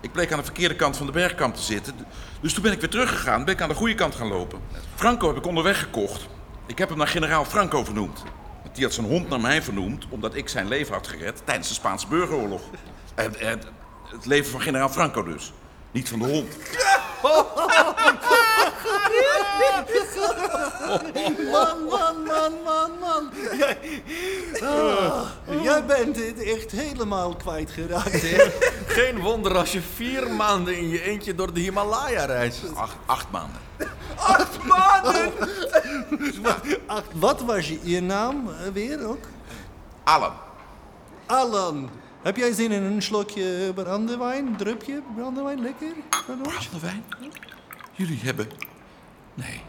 Ik 0.00 0.12
bleek 0.12 0.32
aan 0.32 0.38
de 0.38 0.44
verkeerde 0.44 0.76
kant 0.76 0.96
van 0.96 1.06
de 1.06 1.12
bergkant 1.12 1.54
te 1.54 1.62
zitten. 1.62 1.94
Dus 2.40 2.52
toen 2.52 2.62
ben 2.62 2.72
ik 2.72 2.80
weer 2.80 2.90
teruggegaan, 2.90 3.44
ben 3.44 3.54
ik 3.54 3.60
aan 3.60 3.68
de 3.68 3.74
goede 3.74 3.94
kant 3.94 4.14
gaan 4.14 4.28
lopen. 4.28 4.60
Franco 4.94 5.26
heb 5.26 5.36
ik 5.36 5.46
onderweg 5.46 5.80
gekocht. 5.80 6.26
Ik 6.66 6.78
heb 6.78 6.88
hem 6.88 6.98
naar 6.98 7.06
generaal 7.06 7.44
Franco 7.44 7.84
vernoemd. 7.84 8.22
Die 8.72 8.84
had 8.84 8.94
zijn 8.94 9.06
hond 9.06 9.28
naar 9.28 9.40
mij 9.40 9.62
vernoemd, 9.62 10.06
omdat 10.08 10.34
ik 10.34 10.48
zijn 10.48 10.68
leven 10.68 10.94
had 10.94 11.06
gered 11.08 11.42
tijdens 11.44 11.68
de 11.68 11.74
Spaanse 11.74 12.06
burgeroorlog. 12.06 12.62
Eh, 13.14 13.24
eh, 13.24 13.58
het 14.10 14.26
leven 14.26 14.50
van 14.50 14.60
generaal 14.60 14.88
Franco 14.88 15.22
dus. 15.22 15.52
Niet 15.90 16.08
van 16.08 16.18
de 16.18 16.24
hond. 16.24 16.56
Man, 21.52 21.84
man, 21.84 22.22
man, 22.24 22.52
man, 22.64 22.90
man. 23.00 23.30
Jij, 23.58 23.78
Ah, 24.62 25.26
jij 25.62 25.84
bent 25.84 26.14
dit 26.14 26.42
echt 26.42 26.70
helemaal 26.70 27.36
kwijtgeraakt, 27.36 28.22
hè? 28.22 28.50
Geen 28.86 29.18
wonder 29.18 29.56
als 29.56 29.72
je 29.72 29.80
vier 29.94 30.30
maanden 30.30 30.76
in 30.76 30.88
je 30.88 31.02
eentje 31.02 31.34
door 31.34 31.52
de 31.52 31.60
Himalaya 31.60 32.24
reist. 32.24 32.60
Acht, 32.74 32.96
acht 33.06 33.30
maanden. 33.30 33.60
Acht 34.16 34.64
maanden! 34.64 35.32
Acht, 36.86 37.06
wat 37.14 37.40
was 37.40 37.68
je, 37.68 37.78
je 37.82 38.00
naam 38.02 38.48
eh, 38.48 38.72
weer 38.72 39.06
ook? 39.08 39.24
Alan. 40.04 40.32
Alan. 41.26 41.90
Heb 42.22 42.36
jij 42.36 42.52
zin 42.52 42.72
in 42.72 42.82
een 42.82 43.02
slokje 43.02 43.72
brandewijn? 43.74 44.56
Drupje 44.56 45.02
brandewijn, 45.16 45.62
lekker? 45.62 45.92
Brandewijn? 46.26 47.04
Jullie 47.92 48.20
hebben... 48.22 48.48
Nee, 49.34 49.62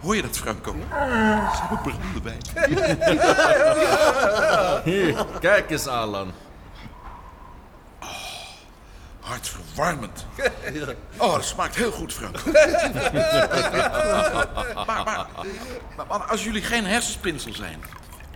hoor 0.00 0.16
je 0.16 0.22
dat, 0.22 0.36
Franco? 0.38 0.72
Ze 0.72 1.60
hebben 1.60 1.80
brandewijn. 1.82 2.40
Hier, 4.94 5.26
kijk 5.40 5.70
eens, 5.70 5.86
Alan. 5.86 6.32
Hartverwarmend. 9.20 10.26
Oh, 11.16 11.34
dat 11.34 11.44
smaakt 11.44 11.76
heel 11.76 11.92
goed, 11.92 12.12
Franco. 12.12 12.50
maar, 14.74 14.84
maar, 14.86 15.04
maar, 15.04 16.06
maar 16.08 16.22
als 16.22 16.44
jullie 16.44 16.62
geen 16.62 16.84
hersenspinsel 16.84 17.54
zijn, 17.54 17.80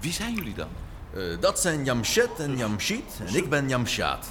wie 0.00 0.12
zijn 0.12 0.34
jullie 0.34 0.54
dan? 0.54 0.68
Eh, 1.14 1.22
dat 1.40 1.60
zijn 1.60 1.84
Jamshed 1.84 2.38
en 2.38 2.56
Jamshid 2.56 3.20
en 3.26 3.34
ik 3.34 3.48
ben 3.48 3.68
Jamshad. 3.68 4.26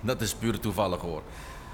Dat 0.00 0.20
is 0.20 0.34
puur 0.34 0.60
toevallig 0.60 1.00
hoor. 1.00 1.22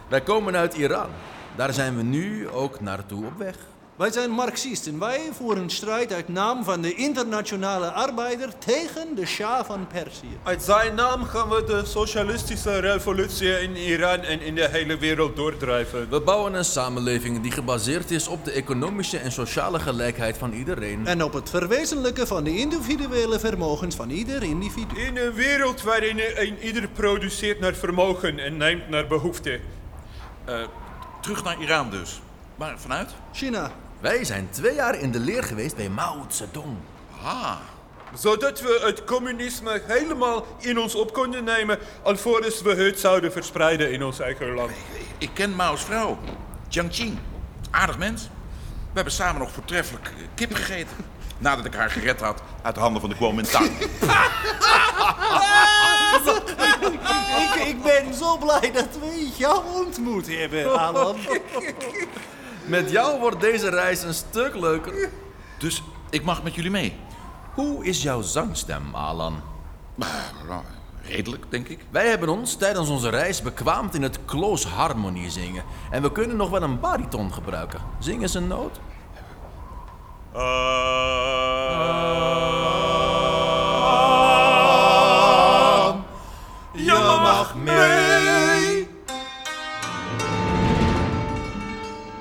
Wij 0.09 0.21
komen 0.21 0.57
uit 0.57 0.75
Iran. 0.75 1.11
Daar 1.57 1.73
zijn 1.73 1.97
we 1.97 2.03
nu 2.03 2.49
ook 2.49 2.81
naartoe 2.81 3.27
op 3.27 3.39
weg. 3.39 3.57
Wij 4.01 4.13
zijn 4.13 4.31
Marxisten. 4.31 4.99
Wij 4.99 5.29
voeren 5.33 5.71
strijd 5.71 6.13
uit 6.13 6.29
naam 6.29 6.65
van 6.65 6.81
de 6.81 6.95
internationale 6.95 7.91
arbeider 7.91 8.59
tegen 8.59 9.15
de 9.15 9.27
Shah 9.27 9.65
van 9.65 9.87
Perzië. 9.87 10.39
Uit 10.43 10.63
zijn 10.63 10.95
naam 10.95 11.25
gaan 11.25 11.49
we 11.49 11.65
de 11.65 11.85
socialistische 11.85 12.79
revolutie 12.79 13.61
in 13.61 13.77
Iran 13.77 14.21
en 14.21 14.41
in 14.41 14.55
de 14.55 14.69
hele 14.69 14.99
wereld 14.99 15.37
doordrijven. 15.37 16.11
We 16.11 16.21
bouwen 16.21 16.55
een 16.55 16.65
samenleving 16.65 17.41
die 17.41 17.51
gebaseerd 17.51 18.11
is 18.11 18.29
op 18.29 18.45
de 18.45 18.51
economische 18.51 19.19
en 19.19 19.33
sociale 19.33 19.79
gelijkheid 19.79 20.39
van 20.39 20.53
iedereen. 20.53 21.07
En 21.07 21.25
op 21.25 21.33
het 21.33 21.51
verwezenlijken 21.51 22.27
van 22.27 22.45
de 22.45 22.57
individuele 22.57 23.39
vermogens 23.39 23.97
van 23.97 24.11
ieder 24.11 24.43
individu. 24.43 25.01
In 25.01 25.17
een 25.17 25.33
wereld 25.33 25.83
waarin 25.83 26.21
een 26.37 26.59
ieder 26.59 26.89
produceert 26.89 27.61
naar 27.61 27.75
vermogen 27.75 28.39
en 28.39 28.57
neemt 28.57 28.89
naar 28.89 29.07
behoefte. 29.07 29.61
Eh, 30.45 30.55
terug 31.21 31.45
naar 31.45 31.61
Iran 31.61 31.91
dus. 31.91 32.21
Maar 32.57 32.79
vanuit? 32.79 33.15
China. 33.33 33.71
Wij 34.01 34.25
zijn 34.25 34.49
twee 34.51 34.75
jaar 34.75 34.99
in 34.99 35.11
de 35.11 35.21
leer 35.21 35.43
geweest 35.43 35.77
bij 35.77 35.89
Mao 35.89 36.25
Zedong. 36.29 36.77
Ah. 37.23 37.57
Zodat 38.15 38.61
we 38.61 38.81
het 38.85 39.05
communisme 39.05 39.83
helemaal 39.87 40.47
in 40.59 40.79
ons 40.79 40.95
op 40.95 41.13
konden 41.13 41.45
nemen, 41.45 41.79
alvorens 42.03 42.63
we 42.63 42.75
het 42.75 43.01
zouden 43.01 43.33
verspreiden 43.33 43.93
in 43.93 44.03
ons 44.03 44.21
eigen 44.21 44.55
land. 44.55 44.71
Ik 45.19 45.31
ken 45.33 45.57
Mao's 45.57 45.85
vrouw, 45.85 46.19
Jiang 46.69 46.91
Qing. 46.91 47.19
Aardig 47.71 47.99
mens. 47.99 48.23
We 48.63 48.95
hebben 48.95 49.13
samen 49.13 49.41
nog 49.41 49.51
voortreffelijk 49.51 50.07
eh, 50.07 50.13
kip 50.35 50.55
gegeten. 50.55 50.97
Nadat 51.39 51.65
ik 51.65 51.75
haar 51.75 51.91
gered 51.91 52.21
had 52.21 52.43
uit 52.63 52.75
de 52.75 52.81
handen 52.81 53.01
van 53.01 53.11
de 53.11 53.17
Kuomintang. 53.17 53.67
ik, 57.45 57.55
ik 57.67 57.83
ben 57.83 58.15
zo 58.15 58.39
blij 58.39 58.73
dat 58.73 58.99
we 59.01 59.31
jou 59.37 59.65
ontmoet 59.75 60.27
hebben, 60.27 60.79
Alan. 60.79 61.17
Met 62.71 62.91
jou 62.91 63.21
wordt 63.21 63.41
deze 63.41 63.69
reis 63.69 64.03
een 64.03 64.15
stuk 64.15 64.55
leuker. 64.55 65.11
Dus 65.59 65.83
ik 66.11 66.25
mag 66.25 66.43
met 66.43 66.55
jullie 66.55 66.71
mee? 66.71 66.97
Hoe 67.55 67.85
is 67.85 68.03
jouw 68.03 68.21
zangstem, 68.21 68.95
Alan? 68.95 69.43
Nou, 69.95 70.63
redelijk, 71.03 71.45
denk 71.49 71.69
ik. 71.69 71.85
Wij 71.91 72.09
hebben 72.09 72.29
ons 72.29 72.57
tijdens 72.57 72.89
onze 72.89 73.09
reis 73.09 73.43
bekwaamd 73.43 73.95
in 73.95 74.03
het 74.03 74.25
close 74.25 74.69
harmony 74.69 75.31
zingen. 75.31 75.65
En 75.91 76.03
we 76.03 76.13
kunnen 76.13 76.37
nog 76.37 76.51
wel 76.51 76.63
een 76.63 76.81
bariton 76.81 77.33
gebruiken. 77.33 77.81
Zing 77.99 78.23
eens 78.23 78.35
een 78.35 78.47
noot. 78.47 78.81
Je 80.33 80.41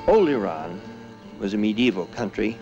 Old 0.09 0.27
Iran 0.27 0.81
was 1.39 1.53
a 1.53 1.57
medieval 1.57 2.07
country. 2.07 2.57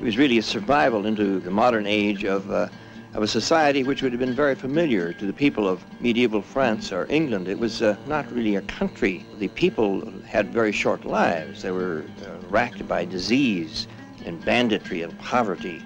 It 0.00 0.02
was 0.02 0.18
really 0.18 0.38
a 0.38 0.42
survival 0.42 1.06
into 1.06 1.38
the 1.38 1.48
modern 1.48 1.86
age 1.86 2.24
of, 2.24 2.50
uh, 2.50 2.66
of 3.14 3.22
a 3.22 3.28
society 3.28 3.84
which 3.84 4.02
would 4.02 4.10
have 4.10 4.18
been 4.18 4.34
very 4.34 4.56
familiar 4.56 5.12
to 5.12 5.24
the 5.24 5.32
people 5.32 5.68
of 5.68 5.84
medieval 6.00 6.42
France 6.42 6.90
or 6.90 7.06
England. 7.08 7.46
It 7.46 7.60
was 7.60 7.82
uh, 7.82 7.94
not 8.08 8.28
really 8.32 8.56
a 8.56 8.62
country. 8.62 9.24
The 9.38 9.46
people 9.46 10.12
had 10.26 10.52
very 10.52 10.72
short 10.72 11.04
lives. 11.04 11.62
They 11.62 11.70
were 11.70 12.04
uh, 12.26 12.48
racked 12.48 12.88
by 12.88 13.04
disease 13.04 13.86
and 14.24 14.44
banditry 14.44 15.02
and 15.02 15.16
poverty. 15.20 15.80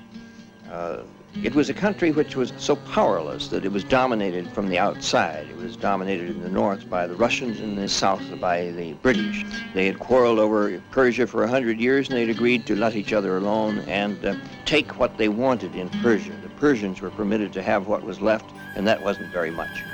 It 1.42 1.54
was 1.54 1.68
a 1.68 1.74
country 1.74 2.12
which 2.12 2.34
was 2.34 2.52
so 2.56 2.76
powerless 2.76 3.48
that 3.48 3.64
it 3.64 3.70
was 3.70 3.84
dominated 3.84 4.48
from 4.50 4.68
the 4.68 4.78
outside. 4.78 5.46
It 5.50 5.56
was 5.56 5.76
dominated 5.76 6.30
in 6.30 6.42
the 6.42 6.48
north 6.48 6.88
by 6.88 7.06
the 7.06 7.14
Russians 7.14 7.60
and 7.60 7.72
in 7.72 7.76
the 7.76 7.88
south 7.88 8.22
by 8.40 8.70
the 8.70 8.94
British. 8.94 9.44
They 9.74 9.86
had 9.86 9.98
quarreled 9.98 10.38
over 10.38 10.80
Persia 10.90 11.26
for 11.26 11.44
a 11.44 11.48
hundred 11.48 11.78
years 11.78 12.08
and 12.08 12.16
they'd 12.16 12.30
agreed 12.30 12.66
to 12.66 12.74
let 12.74 12.96
each 12.96 13.12
other 13.12 13.36
alone 13.36 13.80
and 13.80 14.24
uh, 14.24 14.34
take 14.64 14.98
what 14.98 15.18
they 15.18 15.28
wanted 15.28 15.74
in 15.74 15.88
Persia. 16.02 16.32
The 16.42 16.48
Persians 16.60 17.00
were 17.00 17.10
permitted 17.10 17.52
to 17.52 17.62
have 17.62 17.86
what 17.86 18.02
was 18.02 18.20
left 18.20 18.50
and 18.74 18.86
that 18.86 19.02
wasn't 19.02 19.30
very 19.32 19.50
much. 19.50 19.84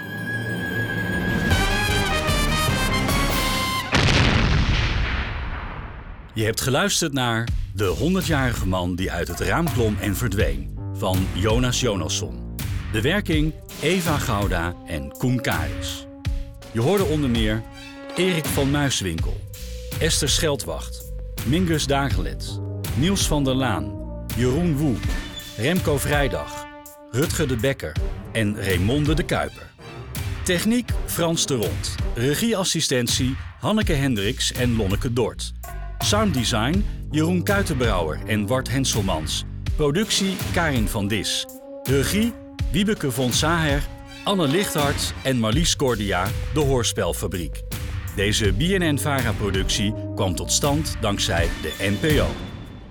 Je 6.34 6.44
hebt 6.44 6.60
geluisterd 6.60 7.12
naar 7.12 7.48
De 7.74 8.20
100-jarige 8.22 8.66
man 8.66 8.94
die 8.94 9.12
uit 9.12 9.28
het 9.28 9.40
raam 9.40 9.72
klom 9.72 9.96
en 10.00 10.16
verdween 10.16 10.71
van 11.02 11.26
Jonas 11.32 11.80
Jonasson. 11.80 12.54
De 12.92 13.00
werking 13.00 13.52
Eva 13.80 14.18
Gouda 14.18 14.74
en 14.86 15.10
Koen 15.18 15.40
Karis. 15.40 16.06
Je 16.72 16.80
hoorde 16.80 17.04
onder 17.04 17.30
meer 17.30 17.62
Erik 18.16 18.44
van 18.44 18.70
Muiswinkel, 18.70 19.40
Esther 19.98 20.28
Scheldwacht, 20.28 21.12
Mingus 21.46 21.86
Dagelet, 21.86 22.60
Niels 22.96 23.26
van 23.26 23.44
der 23.44 23.54
Laan, 23.54 23.92
Jeroen 24.36 24.76
Woe, 24.76 24.94
Remco 25.56 25.98
Vrijdag, 25.98 26.66
Rutger 27.10 27.48
de 27.48 27.56
Bekker 27.56 27.96
en 28.32 28.62
Raymonde 28.62 29.14
de 29.14 29.22
Kuiper. 29.22 29.70
Techniek 30.42 30.90
Frans 31.06 31.46
de 31.46 31.54
Rond. 31.54 31.94
Regieassistentie 32.14 33.36
Hanneke 33.60 33.92
Hendricks 33.92 34.52
en 34.52 34.76
Lonneke 34.76 35.12
Dort. 35.12 35.52
Sounddesign 35.98 36.84
Jeroen 37.10 37.42
Kuitenbrouwer 37.42 38.20
en 38.26 38.46
Wart 38.46 38.68
Henselmans. 38.68 39.44
Productie 39.76 40.36
Karin 40.52 40.88
van 40.88 41.08
Dis. 41.08 41.46
Regie 41.82 42.32
Wiebeke 42.72 43.10
von 43.10 43.32
Saher, 43.32 43.82
Anne 44.24 44.48
Lichthart 44.48 45.14
en 45.22 45.38
Marlies 45.38 45.76
Cordia, 45.76 46.26
de 46.54 46.60
Hoorspelfabriek. 46.60 47.62
Deze 48.16 48.52
BNN-VARA-productie 48.52 49.94
kwam 50.14 50.34
tot 50.34 50.52
stand 50.52 50.96
dankzij 51.00 51.48
de 51.62 51.96
NPO. 52.00 52.26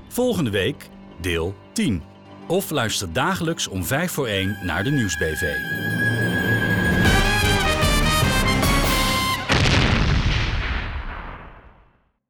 Volgende 0.08 0.50
week 0.50 0.90
deel 1.20 1.56
10. 1.74 2.04
Of 2.48 2.70
luister 2.70 3.14
dagelijks 3.14 3.68
om 3.68 3.86
5 3.86 4.12
voor 4.12 4.28
1 4.28 4.58
naar 4.64 4.84
de 4.84 4.92
Nieuwsbv. 4.92 5.44